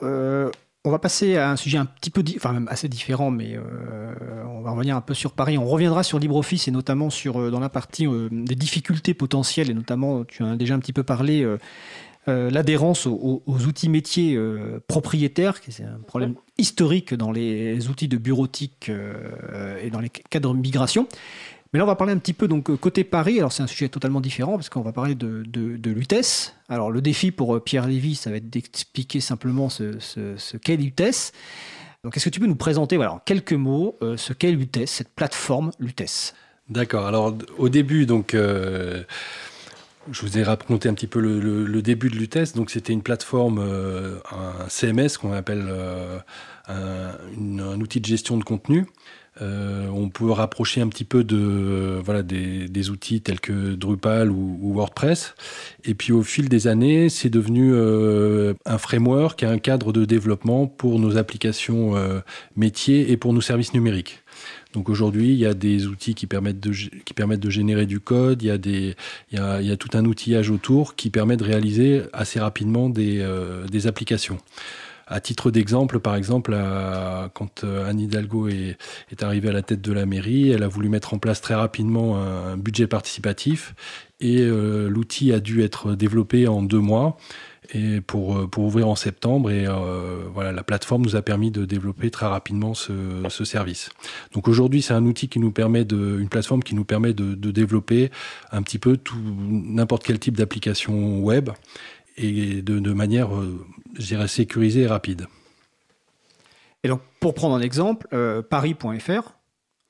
[0.85, 4.13] on va passer à un sujet un petit peu, enfin même assez différent, mais euh,
[4.47, 5.59] on va revenir un peu sur Paris.
[5.59, 9.71] On reviendra sur LibreOffice et notamment sur euh, dans la partie euh, des difficultés potentielles
[9.71, 11.47] et notamment, tu en as déjà un petit peu parlé,
[12.27, 14.39] l'adhérence aux, outils métiers
[14.87, 18.91] propriétaires, qui est un problème historique dans les outils de bureautique
[19.83, 21.09] et dans les cadres de migration.
[21.73, 23.39] Mais là, on va parler un petit peu donc côté Paris.
[23.39, 26.55] Alors, c'est un sujet totalement différent parce qu'on va parler de, de, l'UTES.
[26.69, 31.33] Alors, le défi pour euh, Pierre Lévy, ça va être d'expliquer simplement ce, qu'est l'UTES.
[32.05, 34.87] Donc, est-ce que tu peux nous présenter, voilà, en quelques mots, euh, ce qu'est l'UTES,
[34.87, 36.35] cette plateforme l'UTES
[36.71, 37.07] D'accord.
[37.07, 38.35] Alors, au début, donc.
[38.35, 39.05] Euh,
[40.11, 42.55] je vous ai raconté un petit peu le, début de l'UTES.
[42.55, 45.71] Donc, c'était une plateforme, un CMS qu'on appelle
[46.69, 48.87] un, outil de gestion de contenu,
[49.41, 54.73] euh, on peut rapprocher un petit peu de voilà des, outils tels que Drupal ou,
[54.75, 55.35] WordPress.
[55.85, 60.67] Et puis au fil des années, c'est devenu euh, un framework, un cadre de développement
[60.67, 62.21] pour nos applications euh,
[62.57, 64.21] métiers et pour nos services numériques.
[64.75, 68.01] Donc aujourd'hui, il y a des outils qui permettent de, qui permettent de générer du
[68.01, 68.95] code, il y, a des,
[69.33, 73.27] il y a tout un outillage autour qui permet de réaliser assez rapidement des,
[73.71, 74.39] des applications.
[75.11, 76.55] À titre d'exemple, par exemple,
[77.33, 78.77] quand euh, Anne Hidalgo est,
[79.23, 82.19] arrivée à la tête de la mairie, elle a voulu mettre en place très rapidement
[82.19, 83.75] un, budget participatif
[84.21, 87.17] et euh, l'outil a dû être développé en deux mois
[87.73, 89.51] et pour, euh, pour ouvrir en septembre.
[89.51, 89.67] Et
[90.35, 93.89] voilà, la plateforme nous a permis de développer très rapidement ce, service.
[94.35, 97.35] Donc aujourd'hui, c'est un outil qui nous permet de, une plateforme qui nous permet de,
[97.35, 98.11] de développer
[98.53, 99.17] un petit peu tout
[99.49, 101.51] n'importe quel type d'application web
[102.19, 103.65] et de, manière, euh,
[103.99, 105.27] je dirais, sécurisée et rapide.
[106.85, 109.35] Et donc, pour prendre un exemple, euh, paris.fr,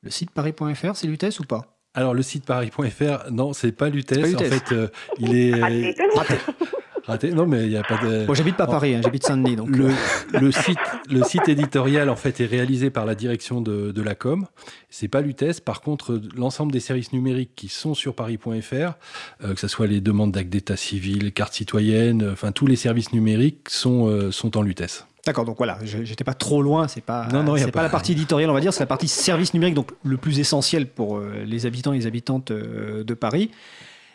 [0.02, 1.78] le site paris.fr, c'est l'UTES ou pas?
[1.94, 4.36] Alors le site paris.fr, non, c'est pas l'UTES.
[4.36, 4.88] En fait, euh,
[5.18, 5.52] il est
[7.34, 8.26] non, mais il n'y a pas de.
[8.26, 9.56] Bon, j'habite pas Paris, hein, j'habite Saint-Denis.
[9.56, 9.68] Donc...
[9.70, 9.90] Le,
[10.38, 10.78] le, site,
[11.10, 14.46] le site éditorial, en fait, est réalisé par la direction de, de la com.
[14.90, 15.60] C'est pas l'UTES.
[15.64, 20.00] Par contre, l'ensemble des services numériques qui sont sur paris.fr, euh, que ce soit les
[20.00, 24.62] demandes d'actes d'état civil, carte citoyenne, enfin, tous les services numériques sont, euh, sont en
[24.62, 25.04] l'UTES.
[25.26, 28.12] D'accord, donc voilà, j'étais pas trop loin, c'est pas, non, non, c'est pas, la partie
[28.12, 31.44] éditoriale, on va dire, c'est la partie service numérique, donc le plus essentiel pour euh,
[31.44, 33.50] les habitants et les habitantes de Paris.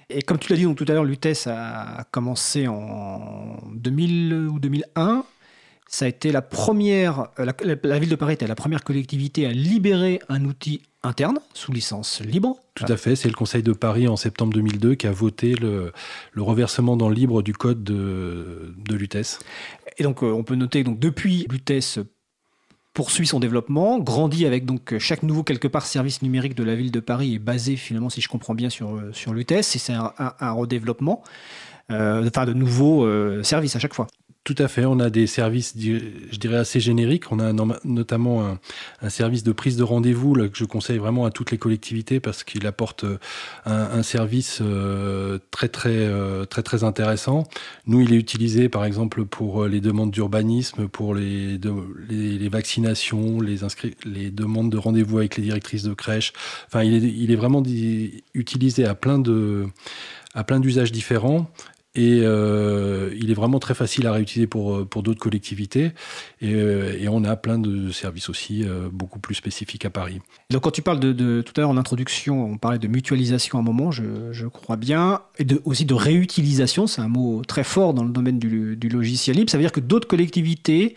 [0.09, 4.59] Et comme tu l'as dit donc, tout à l'heure, l'UTES a commencé en 2000 ou
[4.59, 5.23] 2001.
[5.87, 7.45] Ça a été la première, euh,
[7.83, 12.21] la, ville de Paris était la première collectivité à libérer un outil interne sous licence
[12.21, 12.57] libre.
[12.73, 15.91] Tout à fait, c'est le Conseil de Paris en septembre 2002 qui a voté le,
[16.35, 19.39] reversement dans le libre du code de, de l'UTES.
[19.99, 21.99] Et donc euh, on peut noter donc depuis l'UTES
[22.93, 26.91] poursuit son développement, grandit avec donc chaque nouveau quelque part service numérique de la ville
[26.91, 29.93] de Paris est basé finalement, si je comprends bien, sur, euh, sur l'UTS et c'est
[29.93, 30.13] un,
[30.51, 31.23] redéveloppement,
[31.91, 34.07] euh, enfin de nouveaux euh, services à chaque fois.
[34.43, 34.83] Tout à fait.
[34.83, 37.31] On a des services, je dirais, assez génériques.
[37.31, 37.53] On a
[37.85, 38.59] notamment
[39.01, 42.43] un, service de prise de rendez-vous que je conseille vraiment à toutes les collectivités parce
[42.43, 43.17] qu'il apporte euh,
[43.65, 47.45] un, service euh, très, très, euh, très, très intéressant.
[47.87, 51.57] Nous, il est utilisé, par exemple, pour les demandes d'urbanisme, pour les,
[52.49, 56.33] vaccinations, les, demandes de rendez-vous avec les directrices de crèche.
[56.67, 57.63] Enfin, il est, il est vraiment
[58.33, 59.23] utilisé à plein
[60.35, 61.49] à plein d'usages différents.
[61.95, 65.91] Et euh, il est vraiment très facile à réutiliser pour, euh, pour d'autres collectivités.
[66.41, 70.19] Et, euh, et, on a plein de services aussi beaucoup plus spécifiques à Paris.
[70.49, 73.61] Donc quand tu parles de, tout à l'heure en introduction, on parlait de mutualisation à
[73.61, 78.03] un moment, je, crois bien, et aussi de réutilisation, c'est un mot très fort dans
[78.03, 79.51] le domaine du logiciel libre.
[79.51, 80.95] Ça veut dire que d'autres collectivités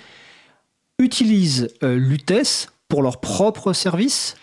[0.98, 4.36] utilisent l'UTES pour leurs propres services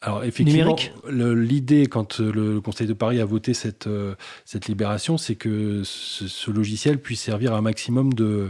[0.00, 0.76] alors effectivement,
[1.10, 5.82] l'idée quand euh, le Conseil de Paris a voté cette, euh, cette libération, c'est que
[5.84, 8.48] ce, logiciel puisse servir à un maximum de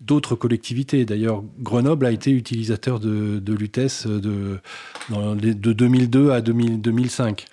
[0.00, 1.04] d'autres collectivités.
[1.04, 4.58] D'ailleurs, Grenoble a été utilisateur de, de l'UTES de,
[5.10, 7.46] de 2002 à 2005.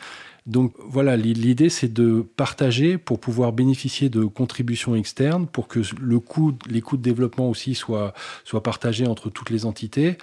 [0.47, 6.19] Donc voilà, l'idée c'est de partager pour pouvoir bénéficier de contributions externes, pour que le
[6.19, 10.17] coût, les coûts de développement aussi soient, soient partagés entre toutes les entités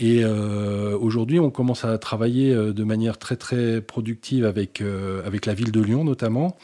[0.00, 5.24] et euh, aujourd'hui, on commence à travailler euh, de manière très très productive avec, euh,
[5.26, 6.56] avec la ville de Lyon notamment,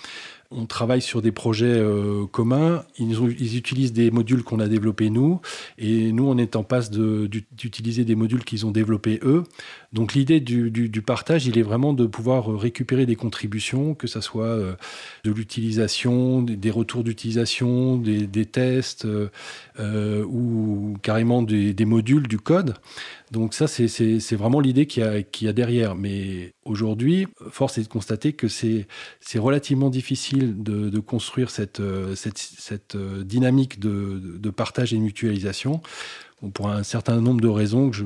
[0.52, 1.82] on travaille sur des projets
[2.30, 2.84] communs.
[3.00, 5.40] Ils, utilisent des modules qu'on a développés nous,
[5.76, 9.42] et nous, on est en passe d'utiliser des modules qu'ils ont développés eux.
[9.92, 14.56] Donc l'idée du, partage, il est vraiment de pouvoir récupérer des contributions, que ce soit
[15.24, 19.04] de l'utilisation, des, retours d'utilisation, des, tests,
[19.80, 22.74] ou carrément des, modules du code.
[23.32, 25.02] Donc ça, c'est vraiment l'idée qu'il
[25.40, 25.96] y, a derrière.
[25.96, 28.86] Mais aujourd'hui, force est de constater que c'est
[29.36, 32.14] relativement difficile de, construire cette, euh,
[32.94, 35.82] euh, dynamique de, partage et mutualisation
[36.54, 38.04] pour un certain nombre de raisons que je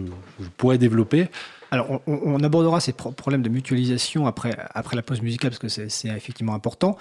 [0.56, 1.28] pourrais développer.
[1.70, 4.56] Alors, on, abordera ces problèmes de mutualisation après,
[4.92, 6.96] la pause musicale, parce que c'est effectivement important.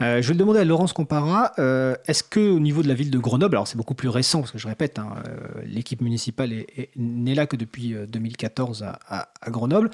[0.00, 1.52] Euh, je vais le demander à Laurence Compara.
[1.58, 4.50] Euh, est-ce qu'au niveau de la ville de Grenoble, alors c'est beaucoup plus récent, parce
[4.50, 6.50] que je répète, hein, euh, l'équipe municipale
[6.96, 9.90] n'est là que depuis 2014 à, Grenoble,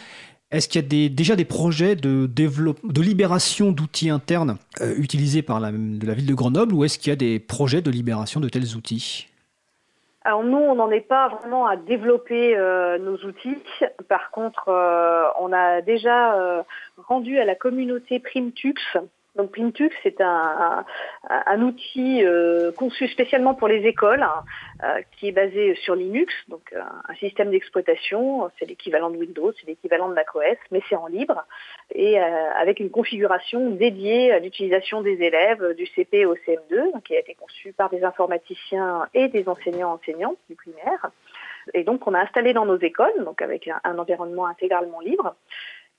[0.50, 2.30] est-ce qu'il y a déjà des projets de,
[3.00, 4.56] libération d'outils internes
[4.96, 7.90] utilisés par de la ville de Grenoble, ou est-ce qu'il y a des projets de
[7.90, 9.26] libération de tels outils?
[10.24, 13.62] Alors nous, on n'en est pas vraiment à développer euh, nos outils.
[14.08, 16.62] Par contre, euh, on a déjà euh,
[16.96, 18.74] rendu à la communauté Primtux
[19.36, 20.84] donc Printux, c'est un,
[21.28, 22.22] un, outil
[22.76, 24.24] conçu spécialement pour les écoles,
[25.16, 28.50] qui est basé sur Linux, donc euh, un système d'exploitation.
[28.58, 31.44] C'est l'équivalent de Windows, c'est l'équivalent de macOS, mais c'est en libre
[31.94, 37.20] et avec une configuration dédiée à l'utilisation des élèves du CP au CM2, qui a
[37.20, 41.10] été conçu par des informaticiens et des enseignants enseignants du primaire.
[41.72, 45.36] Et donc on a installé dans nos écoles, donc avec un environnement intégralement libre.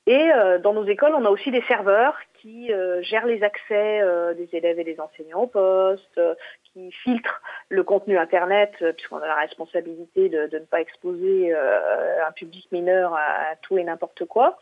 [0.08, 4.02] Et euh, dans nos écoles, on a aussi des serveurs qui euh, gèrent les accès
[4.02, 6.22] euh, des élèves et des enseignants au poste,
[6.66, 12.32] qui filtrent le contenu Internet, puisqu'on a la responsabilité de, de ne pas exposer un
[12.34, 14.60] public mineur à, tout et n'importe quoi.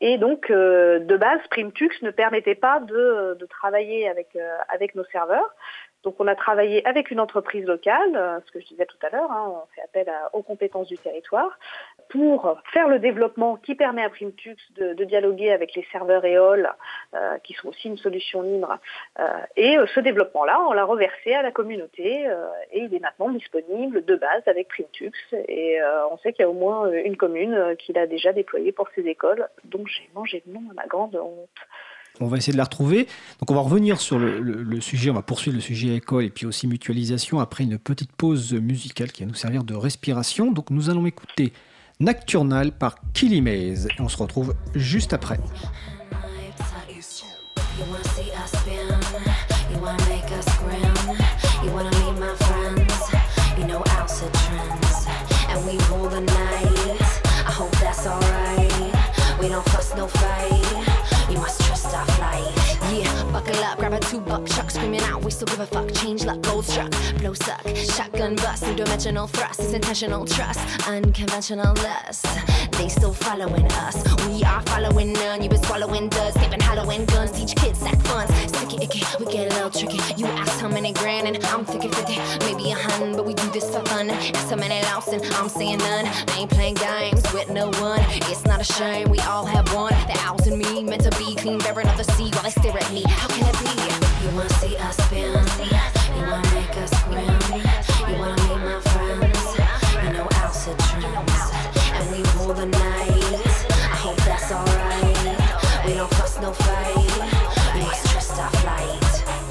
[0.00, 4.38] Et donc, de base, Primtux ne permettait pas de, de travailler avec,
[4.70, 5.54] avec nos serveurs.
[6.02, 9.10] Donc on a travaillé avec une entreprise locale, euh, ce que je disais tout à
[9.10, 11.58] l'heure, hein, on fait appel aux compétences du territoire,
[12.10, 16.68] pour faire le développement qui permet à Primtux de, dialoguer avec les serveurs EOL,
[17.14, 18.78] euh, qui sont aussi une solution libre.
[19.18, 19.24] Euh,
[19.56, 22.26] et ce développement-là, on l'a reversé à la communauté
[22.72, 25.12] et il est maintenant disponible de base avec Primtux.
[25.48, 25.78] Et
[26.10, 29.02] on sait qu'il y a au moins une commune qui l'a déjà déployé pour ses
[29.02, 31.48] écoles, donc j'ai mangé le nom à ma grande honte.
[32.20, 33.06] On va essayer de la retrouver.
[33.38, 36.46] Donc on va revenir sur le, sujet, on va poursuivre le sujet école et puis
[36.46, 40.50] aussi mutualisation après une petite pause musicale qui va nous servir de respiration.
[40.50, 41.52] Donc nous allons écouter
[42.00, 43.86] Nocturnal par Killy Maze.
[43.86, 45.38] Et on se retrouve juste après.
[63.32, 66.24] Buckle up, grab a two buck chuck, screaming out, we still give a fuck, change
[66.24, 72.26] luck, gold struck, blow suck, shotgun bust, two dimensional thrust, it's intentional trust, unconventional lust,
[72.72, 77.32] they still following us, we are following none, you been swallowing dust, they've Halloween guns,
[77.32, 80.92] teach kids sack funds, sticky icky, we get a little tricky, you ask how many
[80.92, 84.48] grand, and I'm thinking 50, maybe a hundred, but we do this for fun, ask
[84.48, 88.00] how many lost, and I'm saying none, I ain't playing games with no one,
[88.30, 89.94] it's not a shame, we all have one.
[90.10, 92.76] The owls in me, meant to be clean, bearing of the sea while they stare
[92.76, 93.02] at me.
[93.06, 93.74] How can it be?
[94.22, 95.30] You wanna see us spin?
[96.16, 97.38] You wanna make us grin?
[98.10, 99.44] You wanna meet my friends?
[100.02, 101.42] You know owls are dreams,
[101.96, 103.38] and we rule the night.
[103.70, 105.86] I hope that's alright.
[105.86, 106.96] We don't fuss, no fight.
[107.74, 109.04] We must trust our flight.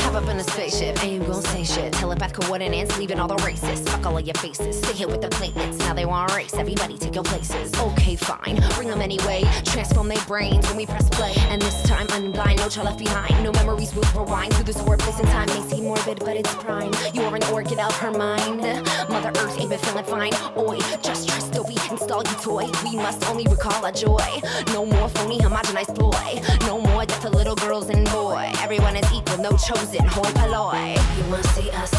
[0.04, 1.99] Hop up in a spaceship, and you gon' say shit.
[2.10, 3.88] Telepath coordinates, leaving all the races.
[3.88, 4.80] Fuck all of your faces.
[4.80, 5.78] Stay here with the platelets.
[5.78, 6.56] Now they want to race.
[6.56, 7.72] Everybody take your places.
[7.80, 8.60] Okay, fine.
[8.74, 9.44] Bring them anyway.
[9.64, 11.34] Transform their brains when we press play.
[11.50, 12.58] And this time, I'm blind.
[12.58, 13.44] No child left behind.
[13.44, 15.46] No memories will rewind through this warp place in time.
[15.50, 16.92] May seem morbid, but it's prime.
[17.14, 18.58] You are an orchid of her mind.
[19.10, 20.34] Mother Earth ain't been feeling fine.
[20.58, 22.66] Oi, just trust that we install you toy.
[22.84, 24.42] We must only recall our joy.
[24.74, 26.42] No more phony, homogenized boy.
[26.66, 28.50] No more death to little girls and boy.
[28.62, 30.98] Everyone is equal, no chosen, hoi polloi.
[31.18, 31.99] You wanna see us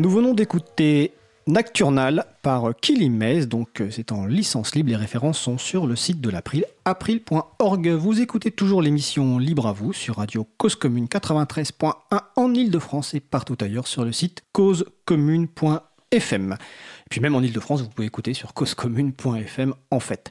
[0.00, 1.12] Nous venons d'écouter
[1.46, 6.22] Nocturnal par Kilimez, donc euh, c'est en licence libre, les références sont sur le site
[6.22, 7.88] de l'April, april.org.
[7.88, 11.92] Vous écoutez toujours l'émission Libre à vous sur Radio Cause Commune 93.1
[12.34, 16.52] en Ile-de-France et partout ailleurs sur le site causecommune.fm.
[16.54, 20.30] Et puis même en Ile-de-France, vous pouvez écouter sur causecommune.fm en fait.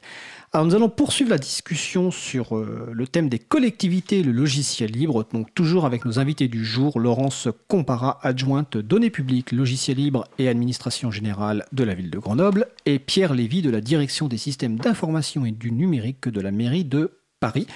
[0.52, 5.24] Alors nous allons poursuivre la discussion sur euh, le thème des collectivités le logiciel libre,
[5.32, 10.48] donc toujours avec nos invités du jour, Laurence Compara, adjointe données publiques, logiciel libre et
[10.48, 14.74] administration générale de la ville de Grenoble, et Pierre Lévy de la direction des systèmes
[14.74, 17.68] d'information et du numérique de la mairie de Paris,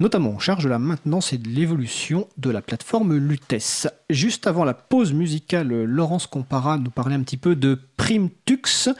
[0.00, 3.86] notamment en charge de la maintenance et de l'évolution de la plateforme Lutès.
[4.08, 8.94] Juste avant la pause musicale, Laurence Compara nous parlait un petit peu de PrimTux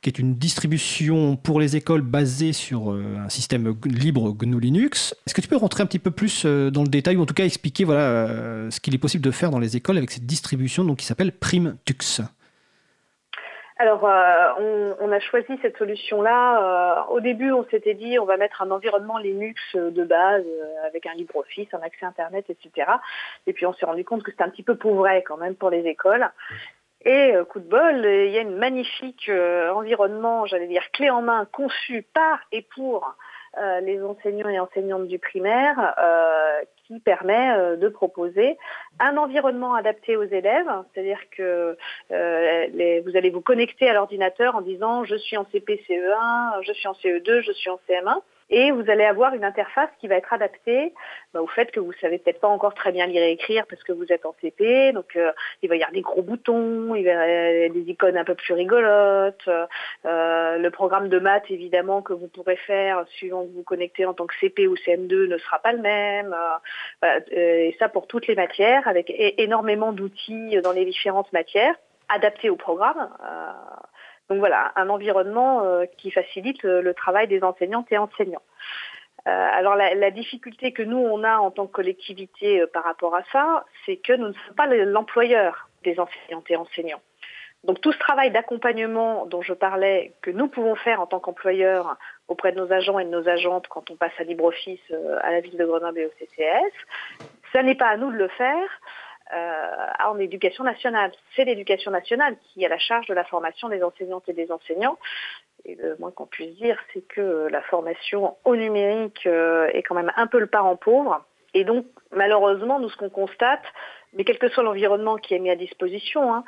[0.00, 5.14] qui est une distribution pour les écoles basée sur euh, un système libre GNU Linux.
[5.26, 7.26] Est-ce que tu peux rentrer un petit peu plus euh, dans le détail ou en
[7.26, 10.10] tout cas expliquer voilà, euh, ce qu'il est possible de faire dans les écoles avec
[10.10, 12.22] cette distribution donc, qui s'appelle PrimTux?
[13.80, 17.06] Alors, on, a choisi cette solution-là.
[17.10, 20.42] Au début, on s'était dit on va mettre un environnement Linux de base
[20.84, 22.90] avec un LibreOffice, un accès Internet, etc.
[23.46, 25.70] Et puis on s'est rendu compte que c'était un petit peu pauvret quand même pour
[25.70, 26.28] les écoles.
[27.08, 30.82] Et euh, coup de bol, euh, il y a une magnifique euh, environnement, j'allais dire
[30.92, 33.14] clé en main, conçu par et pour
[33.82, 35.96] les enseignants et enseignantes du primaire,
[36.86, 38.56] qui permet de proposer
[39.00, 41.76] un environnement adapté aux élèves, c'est-à-dire que
[42.10, 46.86] vous allez vous connecter à l'ordinateur en disant je suis en CP CE1, je suis
[46.86, 50.32] en CE2, je suis en CM1 et vous allez avoir une interface qui va être
[50.32, 50.94] adaptée
[51.34, 53.82] bah, au fait que vous savez peut-être pas encore très bien lire et écrire parce
[53.82, 55.32] que vous êtes en CP, donc euh,
[55.62, 58.34] il va y avoir des gros boutons, il va y avoir des icônes un peu
[58.34, 63.62] plus rigolotes, euh, le programme de maths évidemment que vous pourrez faire suivant que vous
[63.62, 66.56] connectez en tant que CP ou CM2 ne sera pas le même, euh,
[67.02, 71.74] voilà, euh, et ça pour toutes les matières avec énormément d'outils dans les différentes matières
[72.08, 73.08] adaptés au programme.
[73.22, 73.52] euh,
[74.28, 78.42] donc voilà, un environnement euh, qui facilite le, le travail des enseignantes et enseignants.
[79.26, 83.14] Euh, alors la, difficulté que nous on a en tant que collectivité euh, par rapport
[83.14, 87.00] à ça, c'est que nous ne sommes pas le- l'employeur des enseignantes et enseignants.
[87.64, 91.96] Donc tout ce travail d'accompagnement dont je parlais, que nous pouvons faire en tant qu'employeur
[92.28, 95.32] auprès de nos agents et de nos agentes quand on passe à LibreOffice euh, à
[95.32, 96.72] la ville de Grenoble et au CCS,
[97.52, 101.12] ça n'est pas à nous de le faire euh, en éducation nationale.
[101.34, 104.98] C'est l'éducation nationale qui a la charge de la formation des enseignantes et des enseignants.
[105.64, 109.94] Et le moins qu'on puisse dire, c'est que la formation au numérique euh, est quand
[109.94, 111.24] même un peu le parent pauvre.
[111.54, 113.64] Et donc, malheureusement, nous, ce qu'on constate,
[114.12, 116.44] mais quel que soit l'environnement qui est mis à disposition, hein,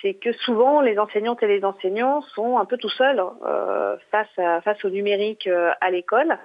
[0.00, 4.38] c'est que souvent, les enseignantes et les enseignants sont un peu tout seuls euh, face,
[4.38, 6.38] à, face au numérique euh, à l'école.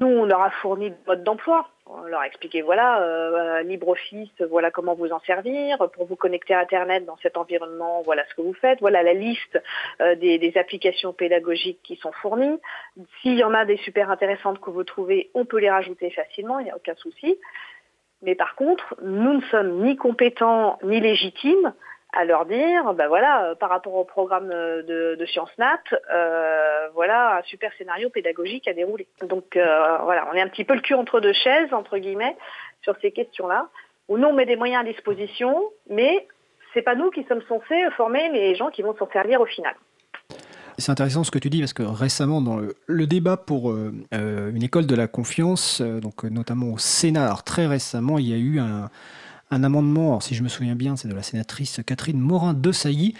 [0.00, 1.68] Nous, on leur a fourni le mode d'emploi.
[1.86, 5.76] On leur a expliqué, voilà, euh, LibreOffice, voilà comment vous en servir.
[5.92, 8.80] Pour vous connecter à Internet dans cet environnement, voilà ce que vous faites.
[8.80, 9.60] Voilà la liste
[10.00, 12.58] euh, des applications pédagogiques qui sont fournies.
[13.20, 16.58] S'il y en a des super intéressantes que vous trouvez, on peut les rajouter facilement,
[16.58, 17.38] il n'y a aucun souci.
[18.22, 21.74] Mais par contre, nous ne sommes ni compétents ni légitimes
[22.16, 25.80] à leur dire, ben voilà, par rapport au programme de, de Sciences Nat,
[26.94, 29.06] voilà un super scénario pédagogique à dérouler.
[29.22, 32.36] Donc voilà, on est un petit peu le cul entre deux chaises, entre guillemets,
[32.82, 33.68] sur ces questions-là,
[34.08, 36.26] où nous on met des moyens à disposition, mais
[36.74, 39.74] c'est pas nous qui sommes censés former les gens qui vont s'en servir au final.
[40.76, 44.50] C'est intéressant ce que tu dis parce que récemment, dans le, débat pour euh, euh,
[44.50, 48.36] une école de la confiance, euh, donc notamment au Sénat, très récemment, il y a
[48.36, 48.90] eu un,
[49.62, 53.14] amendement, si je me souviens bien, c'est de la sénatrice Catherine Morin de Sailly,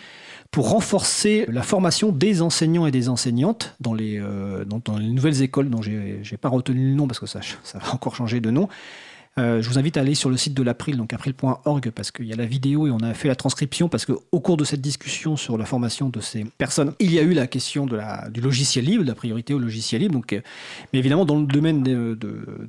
[0.50, 5.82] pour renforcer la formation des enseignants et des enseignantes dans les, les nouvelles écoles dont
[5.82, 7.40] j'ai n'ai pas retenu le nom parce que ça
[7.74, 8.68] va encore changer de nom.
[9.36, 12.26] Euh, je vous invite à aller sur le site de l'April, donc april.org, parce qu'il
[12.26, 14.80] y a la vidéo et on a fait la transcription, parce qu'au cours de cette
[14.80, 18.84] discussion sur la formation de ces personnes, il y a eu la question du logiciel
[18.84, 20.20] libre, de la priorité au logiciel libre.
[20.32, 20.40] Euh,
[20.92, 22.16] mais évidemment, dans le domaine de,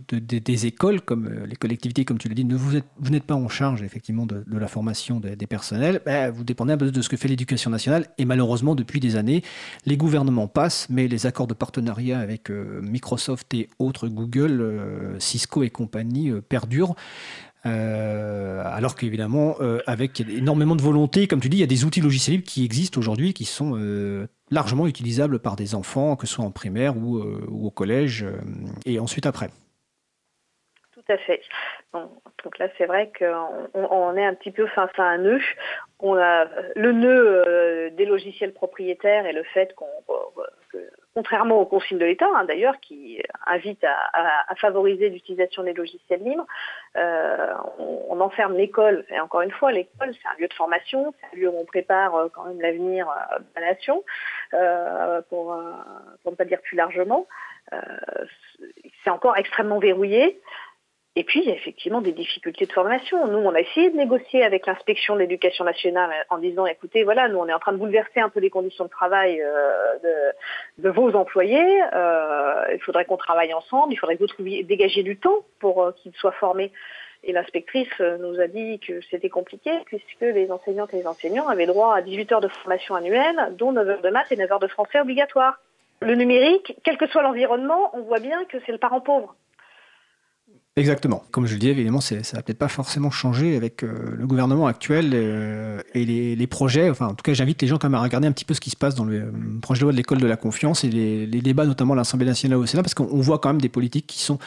[0.10, 3.84] des écoles, comme euh, les collectivités, comme tu l'as dit, vous, n'êtes pas en charge
[3.84, 6.02] effectivement de, la formation des personnels.
[6.06, 8.08] Ben, vous dépendez un peu de ce que fait l'éducation nationale.
[8.18, 9.44] Et malheureusement, depuis des années,
[9.86, 15.70] les gouvernements passent, mais les accords de partenariat avec Microsoft et autres, Google, Cisco et
[15.70, 16.96] compagnie, perdure.
[17.66, 21.84] Euh, alors qu'évidemment, euh, avec énormément de volonté, comme tu dis, il y a des
[21.84, 26.36] outils logiciels qui existent aujourd'hui qui sont euh, largement utilisables par des enfants, que ce
[26.36, 28.26] soit en primaire ou, au collège,
[28.86, 29.50] et ensuite après.
[30.94, 31.42] Tout à fait.
[32.44, 35.42] donc là, c'est vrai qu'on est un petit peu face à un nœud.
[36.00, 36.46] On a
[36.76, 39.88] le nœud des logiciels propriétaires et le fait qu'on
[41.16, 46.46] contrairement aux consignes de l'État, hein, d'ailleurs, qui invite à, favoriser l'utilisation des logiciels libres,
[46.98, 49.06] euh, on, enferme l'école.
[49.10, 51.66] Et encore une fois, l'école, c'est un lieu de formation, c'est un lieu où on
[51.66, 54.04] prépare euh, quand même l'avenir euh, de la nation,
[55.30, 55.58] pour,
[56.24, 57.28] pour, ne pas dire plus largement.
[59.04, 60.40] c'est encore extrêmement verrouillé.
[61.18, 63.26] Et puis, il y a effectivement des difficultés de formation.
[63.28, 67.30] Nous, on a essayé de négocier avec l'inspection de l'éducation nationale en disant, écoutez, voilà,
[67.30, 70.34] nous, on est en train de bouleverser un peu les conditions de travail euh,
[70.78, 71.82] de, vos employés.
[71.94, 73.94] Euh, il faudrait qu'on travaille ensemble.
[73.94, 76.74] Il faudrait que vous trouviez, dégager du temps pour euh, qu'ils soient formés.
[77.24, 81.66] Et l'inspectrice nous a dit que c'était compliqué puisque les enseignantes et les enseignants avaient
[81.66, 84.60] droit à 18 heures de formation annuelle, dont 9 heures de maths et 9 heures
[84.60, 85.60] de français obligatoires.
[86.02, 89.36] Le numérique, quel que soit l'environnement, on voit bien que c'est le parent pauvre.
[90.78, 91.24] Exactement.
[91.32, 94.68] Comme je le dis, évidemment, ça va peut-être pas forcément changer avec euh, le gouvernement
[94.68, 96.90] actuel euh, et les, projets.
[96.90, 98.60] Enfin, en tout cas, j'invite les gens quand même à regarder un petit peu ce
[98.60, 100.90] qui se passe dans le euh, projet de loi de l'école de la confiance et
[100.90, 103.70] les, les débats, notamment à l'Assemblée nationale au Sénat, parce qu'on voit quand même des
[103.70, 104.38] politiques qui sont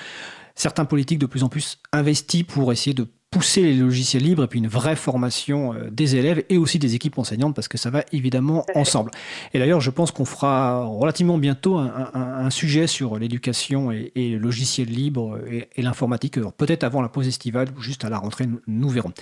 [0.55, 4.47] certains politiques de plus en plus investis pour essayer de pousser les logiciels libres et
[4.47, 7.91] puis une vraie formation euh, des élèves et aussi des équipes enseignantes parce que ça
[7.91, 9.11] va évidemment ensemble.
[9.53, 14.89] Et d'ailleurs, je pense qu'on fera relativement bientôt un, sujet sur l'éducation et, le logiciel
[14.89, 18.89] libre et, et l'informatique, peut-être avant la pause estivale ou juste à la rentrée, nous
[18.89, 19.13] verrons.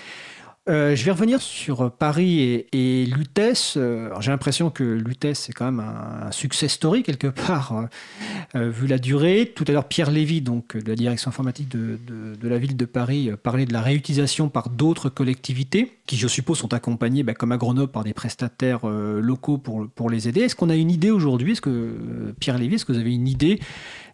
[0.69, 3.77] Euh, je vais revenir sur Paris et, et l'UTES.
[3.77, 7.87] Euh, j'ai l'impression que l'UTES c'est quand même un, succès story quelque part,
[8.57, 9.53] euh, vu la durée.
[9.55, 11.99] Tout à l'heure, Pierre Lévy, donc de la direction informatique de,
[12.43, 16.75] la ville de Paris, parlait de la réutilisation par d'autres collectivités, qui je suppose sont
[16.75, 20.41] accompagnées, bah, comme à Grenoble, par des prestataires locaux pour, pour les aider.
[20.41, 21.53] Est-ce qu'on a une idée aujourd'hui?
[21.53, 23.61] Est-ce que Pierre Lévy, est-ce que vous avez une idée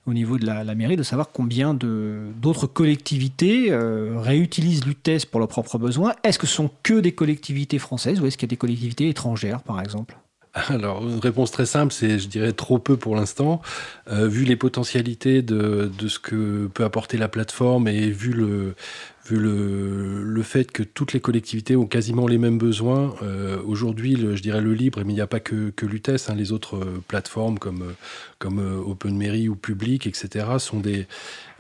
[0.06, 5.48] au niveau de la, mairie de savoir combien d'autres collectivités euh, réutilisent l'UTES pour leurs
[5.48, 6.14] propres besoins.
[6.24, 9.08] Est-ce que ce sont que des collectivités françaises ou est-ce qu'il y a des collectivités
[9.08, 10.16] étrangères, par exemple?
[10.54, 13.62] Alors, une réponse très simple, c'est, je dirais, trop peu pour l'instant.
[14.10, 18.74] Euh, vu les potentialités de, de, ce que peut apporter la plateforme et vu le,
[19.26, 23.14] vu le, le, fait que toutes les collectivités ont quasiment les mêmes besoins.
[23.22, 26.34] Euh, aujourd'hui, je dirais le libre, mais il n'y a pas que, que l'UTES, hein,
[26.34, 27.92] les autres euh, plateformes comme, euh,
[28.38, 30.46] comme ou Public, etc.,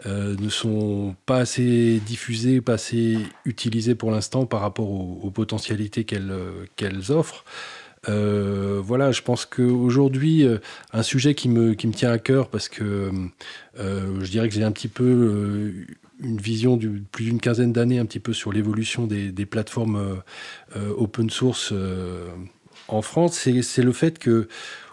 [0.04, 6.34] ne sont pas assez diffusées, pas assez utilisées pour l'instant par rapport aux, potentialités qu'elles
[6.74, 7.44] qu'elles offrent.
[8.08, 10.44] voilà, je pense qu'aujourd'hui,
[10.92, 13.12] un sujet qui me, qui me tient à cœur, parce que
[13.76, 15.86] je dirais que j'ai un petit peu
[16.22, 20.14] une vision de plus d'une quinzaine d'années un petit peu sur l'évolution des, plateformes euh,
[20.76, 22.28] euh, open source euh,
[22.88, 24.48] en France, c'est le fait que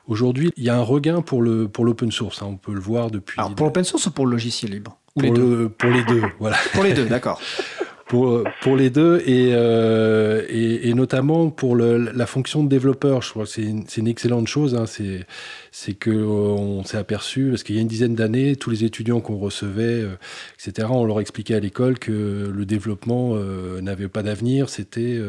[0.07, 2.41] aujourd'hui il y a un regain pour le pour l'open source.
[2.41, 2.47] Hein.
[2.49, 3.39] on peut le voir depuis.
[3.39, 4.97] Alors pour l'open source ou pour le logiciel libre?
[5.13, 5.69] Pour, les deux?
[5.69, 6.57] pour les deux, voilà.
[6.73, 7.41] pour les deux, d'accord.
[8.09, 13.21] pour, les deux et, euh, notamment pour la fonction de développeur.
[13.21, 14.75] Je crois que c'est une, excellente chose.
[14.75, 14.87] Hein.
[14.87, 15.27] C'est,
[15.71, 19.37] c'est euh, s'est aperçu parce qu'il y a une dizaine d'années, tous les étudiants qu'on
[19.37, 20.17] recevait, euh,
[20.55, 23.35] etc., on leur expliquait à l'école que le développement
[23.81, 24.69] n'avait pas d'avenir.
[24.69, 25.19] C'était,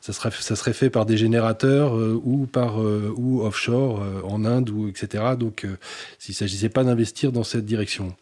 [0.00, 4.88] ça serait, ça serait fait par des générateurs ou par ou offshore en Inde ou
[4.88, 5.22] etc.
[5.38, 5.64] Donc,
[6.18, 8.14] s'il s'agissait pas d'investir dans cette direction.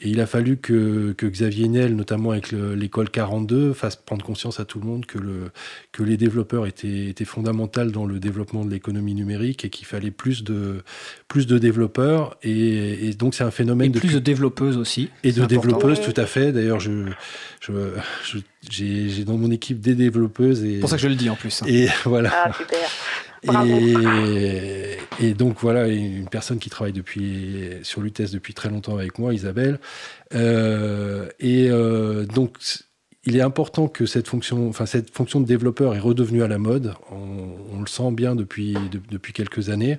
[0.00, 4.24] Et il a fallu que, que Xavier Niel, notamment avec l'école 40 42 fasse prendre
[4.24, 5.50] conscience à tout le monde que, le,
[5.92, 10.10] que les développeurs étaient, étaient fondamentaux dans le développement de l'économie numérique et qu'il fallait
[10.10, 10.82] plus de,
[11.28, 12.36] plus de développeurs.
[12.42, 13.98] Et, donc, c'est un phénomène de.
[13.98, 15.10] Plus de développeuses aussi.
[15.24, 16.52] Et de développeuses, tout à fait.
[16.52, 17.08] D'ailleurs, je,
[17.60, 18.38] je,
[18.70, 20.62] j'ai dans mon équipe des développeuses.
[20.62, 21.62] C'est pour ça que je le dis en plus.
[21.62, 21.66] Hein.
[21.68, 22.32] Et voilà.
[22.32, 22.88] Ah, super.
[25.20, 29.34] Et, donc voilà, une personne qui travaille depuis, sur l'UTS depuis très longtemps avec moi,
[29.34, 29.80] Isabelle.
[30.34, 32.58] Euh, et euh, donc,
[33.24, 36.58] il est important que cette fonction, enfin cette fonction de développeur est redevenue à la
[36.58, 36.94] mode.
[37.10, 38.76] On, le sent bien depuis,
[39.10, 39.98] depuis quelques années.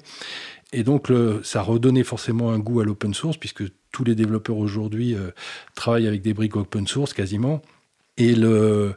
[0.73, 1.07] Et donc,
[1.43, 5.31] ça a redonné forcément un goût à l'open source, puisque tous les développeurs aujourd'hui euh,
[5.75, 7.61] travaillent avec des briques open source quasiment.
[8.19, 8.93] Et le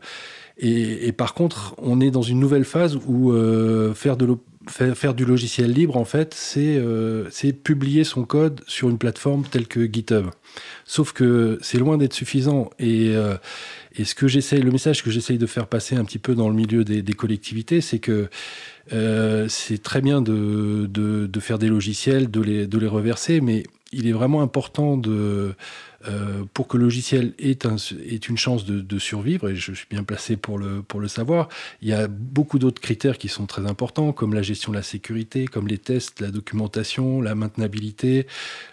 [0.65, 4.37] et, par contre, on est dans une nouvelle phase où euh, faire, de
[4.69, 9.67] faire, du logiciel libre, en fait, euh, c'est publier son code sur une plateforme telle
[9.67, 10.27] que GitHub.
[10.85, 12.71] Sauf que c'est loin d'être suffisant.
[12.79, 13.35] Et, euh,
[13.97, 16.55] et ce que le message que j'essaye de faire passer un petit peu dans le
[16.55, 18.29] milieu des, collectivités, c'est que
[19.49, 23.65] c'est très bien de, de, de, faire des logiciels, de les, de les reverser, mais
[23.93, 25.55] il est vraiment important euh,
[26.55, 27.59] pour que le logiciel ait,
[28.29, 31.49] une chance de, survivre, et je suis bien placé pour le, savoir,
[31.81, 34.83] il y a beaucoup d'autres critères qui sont très importants, comme la gestion de la
[34.83, 38.27] sécurité, comme les tests, la documentation, la maintenabilité,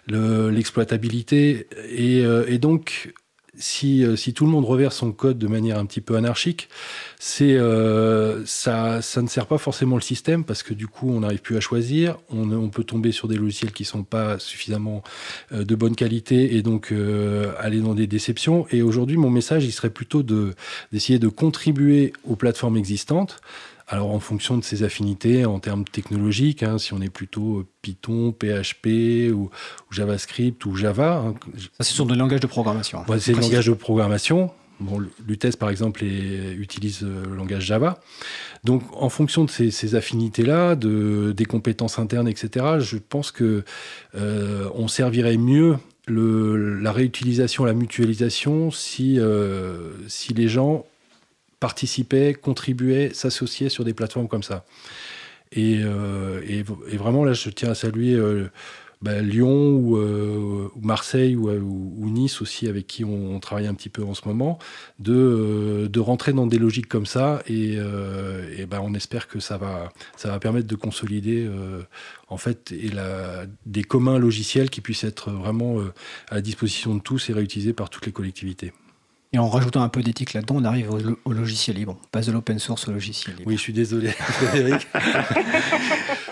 [0.08, 1.66] l'exploitabilité.
[1.90, 3.12] et, euh, et, donc,
[3.58, 6.68] si, euh, si, tout le monde reverse son code de manière un petit peu anarchique,
[7.18, 11.20] c'est euh, ça, ça ne sert pas forcément le système parce que du coup, on
[11.20, 12.16] n'arrive plus à choisir.
[12.30, 15.02] On, peut tomber sur des logiciels qui sont pas suffisamment
[15.52, 16.92] euh, de bonne qualité et donc
[17.58, 18.66] aller dans des déceptions.
[18.70, 20.54] Et aujourd'hui, mon message, il serait plutôt de
[20.92, 23.40] d'essayer de contribuer aux plateformes existantes
[23.90, 27.66] alors en fonction de ses affinités en termes technologiques, hein, si on est plutôt euh,
[27.82, 29.50] Python, PHP ou,
[29.90, 31.24] JavaScript ou Java.
[31.26, 31.34] Hein,
[31.78, 33.04] Ça, ce sont des langages de programmation.
[33.18, 34.52] C'est des langages de programmation.
[34.78, 38.00] Bon, L'UTES, par exemple, utilise euh, le langage Java.
[38.62, 43.64] Donc, en fonction de ces, affinités-là, de, des compétences internes, etc., je pense que
[44.14, 49.18] euh, on servirait mieux le, la réutilisation, la mutualisation, si,
[50.06, 50.86] si les gens
[51.60, 54.64] participaient, contribuaient, s'associaient sur des plateformes comme ça.
[55.52, 58.48] Et, euh, vraiment, là, je tiens à saluer euh,
[59.02, 64.04] bah, Lyon ou, euh, Marseille ou, Nice aussi, avec qui on, travaille un petit peu
[64.04, 64.58] en ce moment,
[65.00, 67.42] de, rentrer dans des logiques comme ça.
[67.48, 67.78] Et,
[68.68, 71.50] bah, on espère que ça va, permettre de consolider
[72.28, 72.72] en fait
[73.66, 75.78] des communs logiciels qui puissent être vraiment
[76.28, 78.72] à disposition de tous et réutilisés par toutes les collectivités.
[79.32, 80.90] Et en rajoutant un peu d'éthique là-dedans, on arrive
[81.24, 81.96] au, logiciel libre.
[82.02, 83.48] On passe de l'open source au logiciel libre.
[83.48, 84.88] Oui, je suis désolé, Frédéric.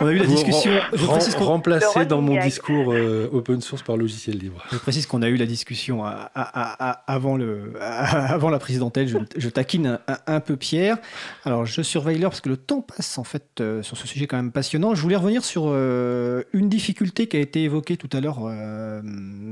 [0.00, 0.72] on a eu la discussion.
[0.92, 4.64] je remplacé dans mon discours euh, open source par logiciel libre.
[4.72, 9.28] Je précise qu'on a eu la discussion avant, le, avant la présidentielle.
[9.36, 10.98] Je, taquine un, peu Pierre.
[11.44, 14.26] Alors, je surveille l'heure parce que le temps passe en fait euh, sur ce sujet
[14.26, 14.96] quand même passionnant.
[14.96, 18.40] Je voulais revenir sur euh, une difficulté qui a été évoquée tout à l'heure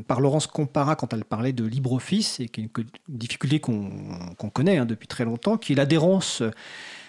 [0.08, 4.78] par Laurence Compara quand elle parlait de LibreOffice et qui est une difficulté qu'on connaît
[4.78, 6.42] hein, depuis très longtemps, qui est l'adhérence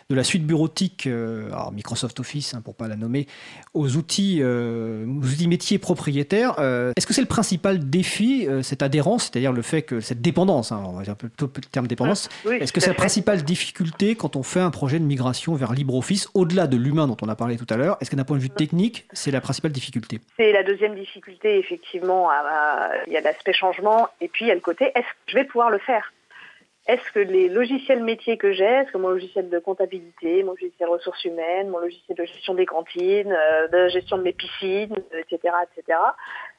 [0.10, 3.28] de la suite bureautique, euh, Microsoft Office hein, pour pas la nommer,
[3.74, 6.56] aux outils, euh, outils métiers propriétaires.
[6.60, 10.72] Euh, est-ce que c'est le principal défi, cette adhérence, c'est-à-dire le fait que cette dépendance,
[10.72, 14.16] hein, on va dire plutôt le terme dépendance, ah, est-ce que c'est la principale difficulté
[14.16, 17.36] quand on fait un projet de migration vers LibreOffice, au-delà de l'humain dont on a
[17.36, 17.98] parlé tout à l'heure?
[18.00, 20.22] Est-ce que d'un point de vue technique, c'est la principale difficulté?
[20.38, 22.30] C'est la deuxième difficulté, effectivement.
[23.08, 25.36] Il y a l'aspect changement et puis il y a le côté est-ce que je
[25.36, 26.14] vais pouvoir le faire?
[26.88, 30.88] Est-ce que les logiciels métiers que j'ai, est-ce que mon logiciel de comptabilité, mon logiciel
[30.88, 35.54] ressources humaines, mon logiciel de gestion des cantines, euh, de gestion de mes piscines, etc.,
[35.64, 36.00] etc.,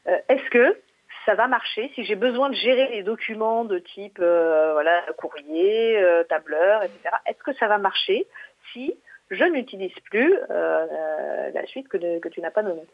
[0.06, 0.78] euh, est-ce que
[1.24, 5.98] ça va marcher si j'ai besoin de gérer les documents de type euh, voilà courrier,
[6.28, 7.16] tableur, etc.
[7.26, 8.26] Est-ce que ça va marcher
[8.72, 8.94] si
[9.30, 12.86] je n'utilise plus la suite que, que tu n'as pas nommée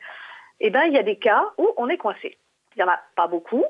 [0.61, 2.39] Eh bien, il y a des cas où on est coincé.
[2.75, 3.65] Il n'y en a pas beaucoup,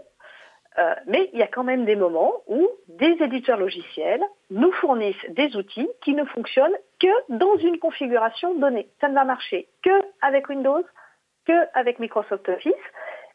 [0.79, 5.25] euh, mais il y a quand même des moments où des éditeurs logiciels nous fournissent
[5.31, 8.89] des outils qui ne fonctionnent que dans une configuration donnée.
[9.01, 10.85] Ça ne va marcher que avec Windows,
[11.47, 12.73] que avec Microsoft Office.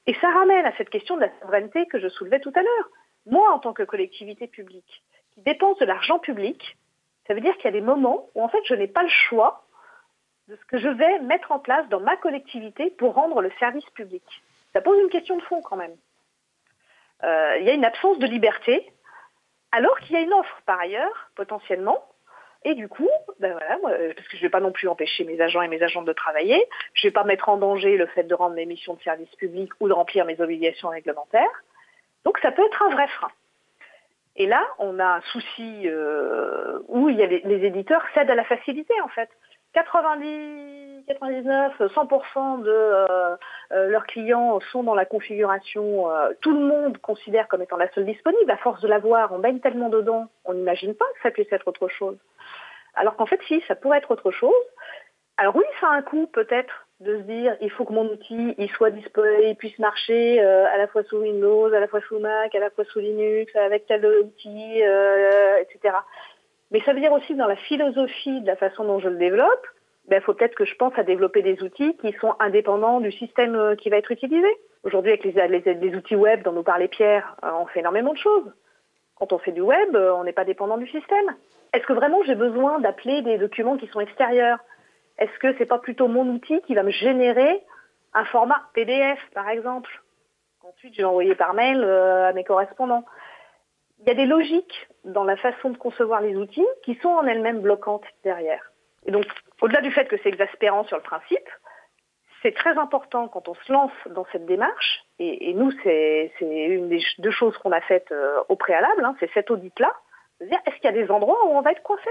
[0.07, 2.89] Et ça ramène à cette question de la souveraineté que je soulevais tout à l'heure.
[3.25, 6.77] Moi, en tant que collectivité publique, qui dépense de l'argent public,
[7.27, 9.09] ça veut dire qu'il y a des moments où en fait je n'ai pas le
[9.09, 9.65] choix
[10.47, 13.87] de ce que je vais mettre en place dans ma collectivité pour rendre le service
[13.91, 14.23] public.
[14.73, 15.95] Ça pose une question de fond quand même.
[17.23, 18.91] Euh, il y a une absence de liberté,
[19.71, 22.03] alors qu'il y a une offre par ailleurs, potentiellement.
[22.65, 23.09] Et du coup,
[23.39, 23.77] ben voilà,
[24.13, 26.13] parce que je ne vais pas non plus empêcher mes agents et mes agentes de
[26.13, 29.01] travailler, je ne vais pas mettre en danger le fait de rendre mes missions de
[29.01, 31.63] service public ou de remplir mes obligations réglementaires.
[32.25, 33.31] Donc ça peut être un vrai frein.
[34.35, 39.09] Et là, on a un souci euh, où les éditeurs cèdent à la facilité en
[39.09, 39.29] fait.
[39.73, 43.35] 90, 99, 100% de euh,
[43.71, 46.09] euh, leurs clients sont dans la configuration.
[46.11, 48.49] euh, tout le monde considère comme étant la seule disponible.
[48.49, 51.67] À force de l'avoir, on baigne tellement dedans, on n'imagine pas que ça puisse être
[51.67, 52.17] autre chose.
[52.95, 54.53] Alors qu'en fait, si, ça pourrait être autre chose.
[55.37, 58.55] Alors oui, ça a un coût peut-être de se dire il faut que mon outil
[58.57, 62.19] il soit disponible, il puisse marcher à la fois sous Windows, à la fois sous
[62.19, 64.81] Mac, à la fois sous Linux, avec tel outil,
[65.61, 65.95] etc.
[66.71, 69.17] Mais ça veut dire aussi que dans la philosophie de la façon dont je le
[69.17, 69.67] développe,
[70.05, 73.11] il ben, faut peut-être que je pense à développer des outils qui sont indépendants du
[73.11, 74.47] système euh, qui va être utilisé.
[74.83, 78.51] Aujourd'hui, avec les, outils web dont nous parlait Pierre, euh, on fait énormément de choses.
[79.15, 81.35] Quand on fait du web, euh, on n'est pas dépendant du système.
[81.73, 84.57] Est-ce que vraiment j'ai besoin d'appeler des documents qui sont extérieurs?
[85.19, 87.61] Est-ce que c'est pas plutôt mon outil qui va me générer
[88.13, 90.01] un format PDF, par exemple?
[90.63, 93.03] Ensuite, je vais envoyer par mail à mes correspondants.
[94.01, 97.25] Il y a des logiques dans la façon de concevoir les outils qui sont en
[97.25, 98.71] elles-mêmes bloquantes derrière.
[99.05, 99.25] Et donc,
[99.61, 101.49] au-delà du fait que c'est exaspérant sur le principe,
[102.41, 107.03] c'est très important quand on se lance dans cette démarche, et, nous, c'est une des
[107.17, 109.93] deux choses qu'on a faites euh, au préalable, hein, c'est cet audit-là,
[110.39, 112.09] de dire est-ce qu'il y a des endroits où on va être coincé?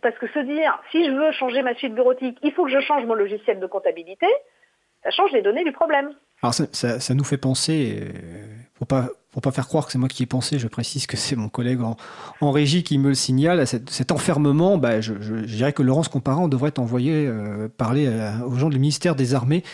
[0.00, 2.80] Parce que se dire, si je veux changer ma suite bureautique, il faut que je
[2.80, 4.28] change mon logiciel de comptabilité,
[5.02, 6.14] ça change les données du problème.
[6.42, 8.12] Alors ça, ça, nous fait penser, euh,
[8.76, 11.16] pour pas pour pas faire croire que c'est moi qui ai pensé, je précise que
[11.16, 11.80] c'est mon collègue
[12.40, 13.66] en, régie qui me le signale.
[13.66, 15.12] Cet, cet enfermement, bah, je,
[15.44, 19.64] dirais que Laurence Comparan devrait envoyer euh, parler à, aux gens du ministère des Armées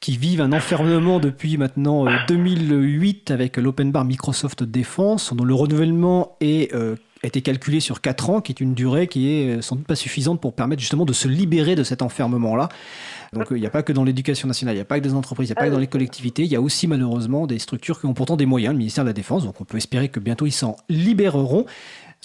[0.00, 5.54] qui vivent un enfermement depuis maintenant euh, 2008 avec l'open bar Microsoft Défense, dont le
[5.54, 9.62] renouvellement est euh, a été calculé sur 4 ans, qui est une durée qui est
[9.62, 12.68] sans doute pas suffisante pour permettre justement de se libérer de cet enfermement-là.
[13.32, 15.14] Donc il n'y a pas que dans l'éducation nationale, il n'y a pas que des
[15.14, 17.58] entreprises, il n'y a pas que dans les collectivités, il y a aussi malheureusement des
[17.58, 20.08] structures qui ont pourtant des moyens, le ministère de la Défense, donc on peut espérer
[20.08, 21.66] que bientôt ils s'en libéreront.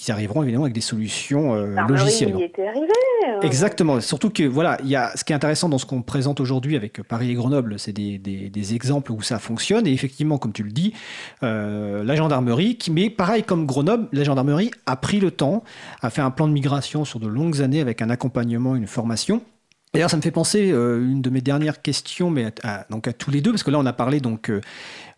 [0.08, 2.34] Ils arriveront évidemment avec des solutions euh, logicielles.
[2.38, 2.88] Il était arrivé.
[3.28, 3.42] Euh...
[3.42, 4.00] Exactement.
[4.00, 6.76] Surtout que voilà, il y a ce qui est intéressant dans ce qu'on présente aujourd'hui
[6.76, 9.88] avec Paris et Grenoble, c'est des, des, des, exemples où ça fonctionne.
[9.88, 10.94] Et effectivement, comme tu le dis,
[11.44, 15.64] euh, la gendarmerie, qui, mais pareil comme Grenoble, la gendarmerie a pris le temps,
[16.02, 19.42] a fait un plan de migration sur de longues années avec un accompagnement, une formation.
[19.94, 23.14] D'ailleurs, ça me fait penser euh, une de mes dernières questions, mais à, donc à
[23.14, 24.62] tous les deux, parce que là, on a parlé donc, euh,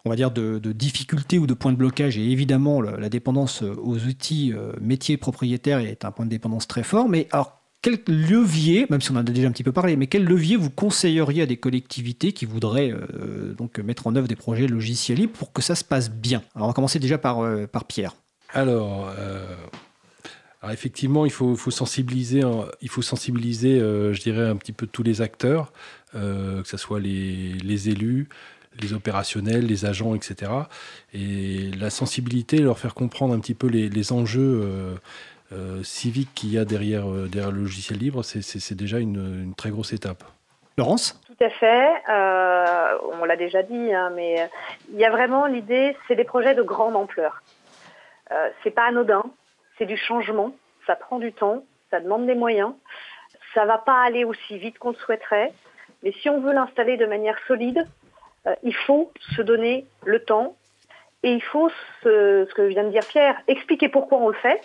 [0.06, 3.98] on va dire de, difficultés ou de points de blocage, et évidemment, la dépendance aux
[3.98, 7.10] outils euh, métiers propriétaires est un point de dépendance très fort.
[7.10, 10.08] Mais alors, quel levier, même si on en a déjà un petit peu parlé, mais
[10.08, 14.36] quel levier vous conseilleriez à des collectivités qui voudraient euh, donc mettre en œuvre des
[14.36, 16.44] projets logiciels libres pour que ça se passe bien?
[16.56, 18.16] Alors, on va commencer déjà par, euh, par Pierre.
[18.54, 19.12] Alors.
[20.62, 22.41] Alors effectivement, il faut, sensibiliser,
[22.82, 25.72] il faut sensibiliser, euh, je dirais, un petit peu tous les acteurs,
[26.14, 28.30] euh, que ce soit les, élus,
[28.80, 30.51] les opérationnels, les agents, etc.
[31.16, 34.62] Et la sensibilité, leur faire comprendre un petit peu les, enjeux
[35.51, 39.93] euh, civiques qu'il y a derrière, derrière le logiciel libre, c'est déjà une, très grosse
[39.93, 40.24] étape.
[40.78, 41.20] Laurence?
[41.26, 41.89] Tout à fait.
[43.20, 44.47] on l'a déjà dit, hein, mais
[44.93, 47.41] il y a vraiment l'idée, c'est des projets de grande ampleur.
[48.64, 49.24] c'est pas anodin
[49.78, 50.54] c'est du changement,
[50.88, 52.74] ça prend du temps, ça demande des moyens,
[53.54, 55.52] ça va pas aller aussi vite qu'on le souhaiterait,
[56.04, 57.88] mais si on veut l'installer de manière solide,
[58.48, 60.56] euh, il faut se donner le temps.
[61.24, 61.70] Et il faut,
[62.02, 64.60] ce, que vient de dire Pierre, expliquer pourquoi on le fait.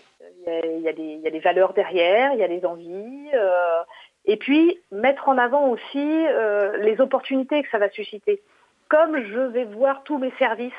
[0.47, 2.45] Il y a, il y a, des, il y a des, valeurs derrière, il y
[2.45, 3.83] a des envies, euh,
[4.25, 8.41] et puis mettre en avant aussi euh, les opportunités que ça va susciter.
[8.89, 10.73] Comme je vais voir tous mes services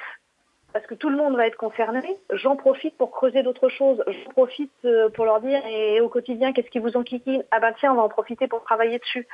[0.73, 4.03] parce que tout le monde va être concerné, j'en profite pour creuser d'autres choses.
[4.05, 7.73] J'en profite euh, pour leur dire, et au quotidien, qu'est-ce qui vous enquiquine Ah ben
[7.79, 9.27] tiens, on va en profiter pour travailler dessus.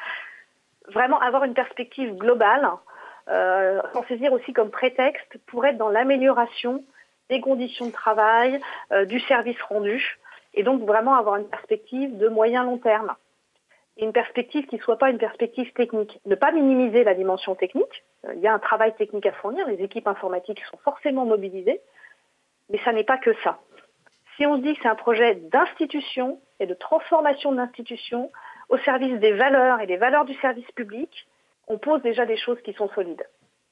[0.90, 2.70] Vraiment avoir une perspective globale,
[3.30, 6.84] euh, s'en saisir aussi comme prétexte pour être dans l'amélioration
[7.30, 8.60] des conditions de travail,
[8.92, 10.20] euh, du service rendu,
[10.54, 13.14] et donc vraiment avoir une perspective de moyen-long terme.
[13.98, 16.20] Une perspective qui ne soit pas une perspective technique.
[16.26, 19.84] Ne pas minimiser la dimension technique, il y a un travail technique à fournir, les
[19.84, 21.82] équipes informatiques sont forcément mobilisées,
[22.70, 23.60] mais ça n'est pas que ça.
[24.38, 28.32] Si on se dit que c'est un projet d'institution et de transformation de l'institution
[28.70, 31.28] au service des valeurs et des valeurs du service public,
[31.68, 33.24] on pose déjà des choses qui sont solides.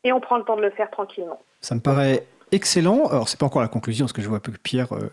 [0.04, 1.40] Et on prend le temps de le faire tranquillement.
[1.62, 3.08] Ça me paraît excellent.
[3.08, 5.12] Alors, c'est pas encore la conclusion, parce que je vois que Pierre euh,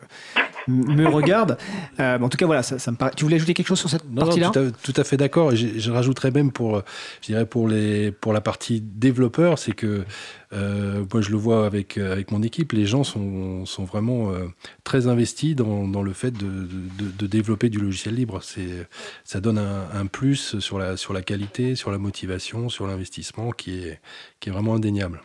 [0.69, 1.59] me regarde.
[1.99, 3.13] Euh, en tout cas, voilà, ça, ça, me paraît.
[3.17, 4.51] Tu voulais ajouter quelque chose sur cette partie-là?
[4.51, 5.55] tout, tout, à fait d'accord.
[5.55, 6.83] Je, je, rajouterais même pour,
[7.23, 10.05] je dirais pour les, pour la partie développeur, c'est que
[10.53, 14.47] euh, moi je le vois avec avec mon équipe, les gens sont, sont vraiment euh,
[14.85, 18.41] très investis dans, dans le fait de, de, de, développer du logiciel libre.
[18.43, 18.87] C'est
[19.25, 23.51] ça donne un, un, plus sur la sur la qualité, sur la motivation, sur l'investissement
[23.51, 24.01] qui est
[24.41, 25.21] qui est vraiment indéniable.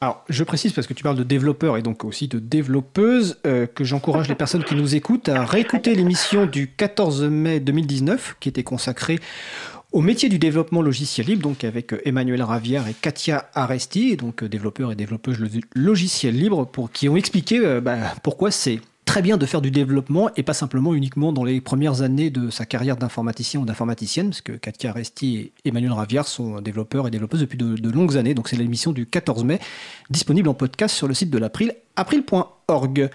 [0.00, 3.66] Alors, je précise parce que tu parles de développeurs et donc aussi de développeuses, euh,
[3.66, 8.48] que j'encourage les personnes qui nous écoutent à réécouter l'émission du 14 mai 2019 qui
[8.48, 9.18] était consacrée
[9.90, 14.44] au métier du développement logiciel libre, donc avec euh, Emmanuel Ravière et Katia Aresti, donc
[14.44, 15.38] euh, développeurs et développeuses
[15.74, 20.28] logiciels libres, pour, qui ont expliqué bah, pourquoi c'est très bien de faire du développement
[20.36, 24.42] et pas simplement uniquement dans les premières années de sa carrière d'informaticien ou d'informaticienne, parce
[24.42, 28.34] que Katia Resti et Emmanuel Ravière sont développeurs et développeuses depuis de, longues années.
[28.34, 29.60] Donc c'est l'émission du 14 mai,
[30.10, 33.08] disponible en podcast sur le site de l'April, april.org.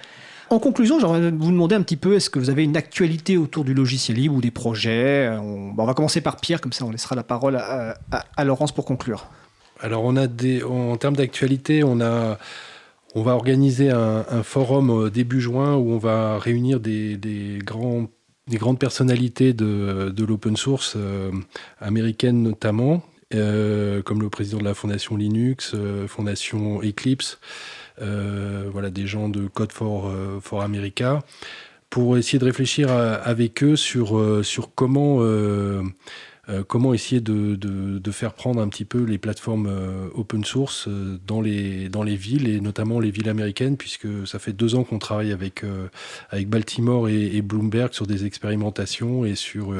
[0.50, 3.64] En conclusion, j'aimerais vous demander un petit peu, est-ce que vous avez une actualité autour
[3.64, 5.30] du logiciel libre ou des projets?
[5.30, 7.94] On, va commencer par Pierre, comme ça on laissera la parole à,
[8.36, 9.28] à Laurence pour conclure.
[9.80, 12.40] Alors on a des, en termes d'actualité, on a
[13.16, 18.10] on va organiser un, forum début juin où on va réunir des, grandes
[18.80, 21.32] personnalités de, l'open source euh,
[21.80, 23.04] américaine notamment,
[23.34, 27.40] euh, comme le président de la fondation Linux, euh, fondation Eclipse,
[28.00, 30.12] voilà des gens de Code for,
[30.62, 31.24] America,
[31.94, 34.18] pour essayer de réfléchir avec eux sur,
[34.74, 35.84] comment euh,
[36.68, 41.42] comment essayer de, faire prendre un petit peu les plateformes euh, open source euh, dans,
[41.42, 45.64] les, villes et notamment les villes américaines puisque ça fait deux ans qu'on travaille avec,
[46.48, 49.74] Baltimore et, Bloomberg sur des expérimentations et sur,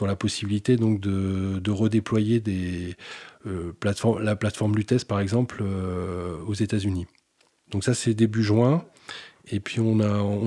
[0.00, 2.96] la possibilité donc de, redéployer des,
[3.44, 5.62] la plateforme Lutes par exemple
[6.46, 7.06] aux États-Unis.
[7.70, 8.84] Donc ça c'est début juin.
[9.50, 9.98] Et puis on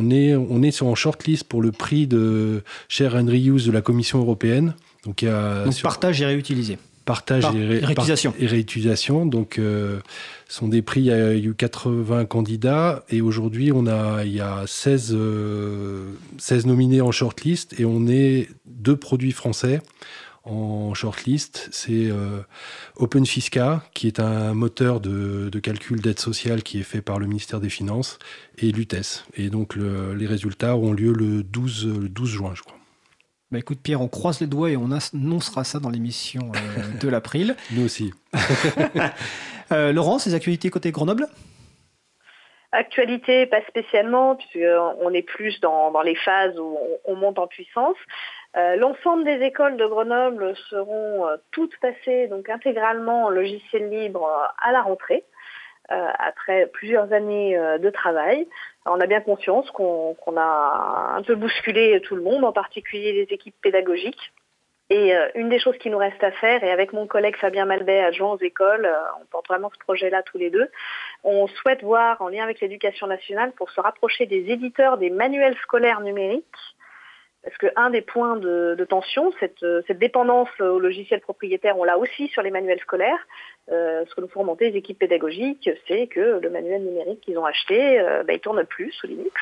[0.10, 4.76] est sur en shortlist pour le prix de Share and Reuse de la Commission européenne.
[5.06, 6.78] Donc, il y a partage et réutilisé.
[7.06, 8.34] Partage et, réutilisation.
[8.38, 9.26] et, réutilisation.
[9.26, 9.99] Donc, euh,
[10.47, 14.41] sont des prix, il y a eu 80 candidats et aujourd'hui, on a, il y
[14.41, 16.14] a 16, 16 euh,
[16.68, 19.82] nominés en shortlist et on est deux produits français
[20.43, 21.70] en shortlist.
[21.72, 22.41] C'est euh,
[22.97, 27.60] OpenFisca, qui est un moteur de, calcul d'aide sociale qui est fait par le ministère
[27.60, 28.20] des Finances,
[28.60, 29.26] et Lutes.
[29.36, 32.81] Et donc, les résultats auront lieu le 12, le 12 juin, je crois.
[33.52, 37.10] Bah écoute Pierre, on croise les doigts et on annoncera ça dans l'émission euh, de
[37.10, 37.56] l'April.
[37.72, 38.14] Nous aussi.
[39.72, 41.28] euh, Laurent, ces actualités côté Grenoble?
[42.74, 47.97] Actualité, pas spécialement, puisqu'on est plus dans, les phases où on, monte en puissance.
[48.56, 54.30] Euh, l'ensemble des écoles de Grenoble seront euh, toutes passées donc intégralement en logiciel libre
[54.58, 55.26] à la rentrée.
[55.90, 58.48] Euh, après plusieurs années euh, de travail.
[58.86, 63.34] On a bien conscience qu'on a un peu bousculé tout le monde, en particulier les
[63.34, 64.32] équipes pédagogiques.
[64.90, 67.66] Et euh, une des choses qui nous reste à faire, et avec mon collègue Fabien
[67.66, 68.90] Malbet, adjoint aux écoles,
[69.22, 70.70] on porte vraiment ce projet-là tous les deux,
[71.26, 75.58] on souhaite voir, en lien avec l'éducation nationale, pour se rapprocher des éditeurs des manuels
[75.64, 76.46] scolaires numériques,
[77.44, 79.66] parce qu'un des points de, tension, cette,
[79.98, 83.28] dépendance au logiciel propriétaire, on l'a aussi sur les manuels scolaires.
[83.72, 87.38] Euh, ce que nous font remonter les équipes pédagogiques, c'est que le manuel numérique qu'ils
[87.38, 89.41] ont acheté, euh, bah, il tourne plus sous Linux.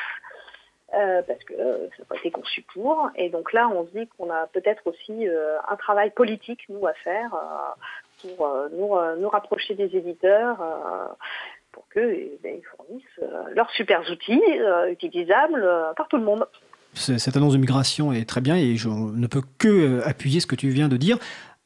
[0.96, 3.12] Euh, parce que ça n'a pas été conçu pour.
[3.16, 6.94] Et donc là, on se dit qu'on a peut-être aussi un travail politique, nous, à
[6.94, 7.30] faire
[8.22, 10.58] pour nous, rapprocher des éditeurs
[11.72, 14.42] pour qu'ils eh ben, fournissent leurs super outils
[14.90, 16.48] utilisables par tout le monde
[16.94, 20.48] cette annonce de migration est très bien et je ne peux que euh, appuyer ce
[20.48, 21.18] que tu viens de dire.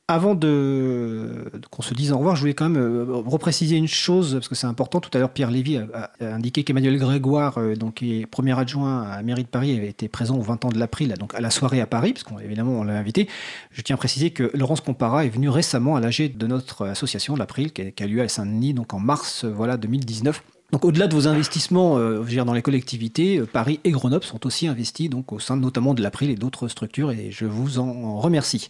[0.10, 4.50] Avant qu'on se dise au revoir, je voulais quand même euh, repréciser une chose, parce
[4.50, 5.00] que c'est important.
[5.00, 9.04] Tout à l'heure, Pierre Lévy a, indiqué qu'Emmanuel Grégoire, euh, donc, qui est premier adjoint
[9.04, 11.40] à la mairie de Paris, avait été présent aux 20 ans de l'April, donc à
[11.40, 13.30] la soirée à Paris, parce qu'évidemment, on l'a invité.
[13.72, 17.38] Je tiens à préciser que Laurence Compara est venue récemment à l'AG de notre association,
[17.38, 20.44] l'April, qui, a lieu à Saint-Denis, donc en mars voilà, 2019.
[20.74, 24.68] Donc au-delà de vos investissements euh, dans les collectivités, euh, Paris et Grenoble sont aussi
[24.68, 28.70] investis donc, au sein notamment de l'April et d'autres structures et je vous en remercie.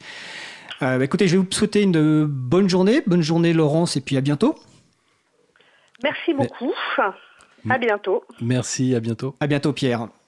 [0.84, 3.02] Euh, bah, écoutez, je vais vous souhaiter une bonne journée.
[3.08, 4.56] Bonne journée Laurence et puis à bientôt.
[6.04, 6.74] Merci beaucoup.
[7.70, 8.24] À bientôt.
[8.42, 9.36] Merci, à bientôt.
[9.40, 10.10] À bientôt Pierre.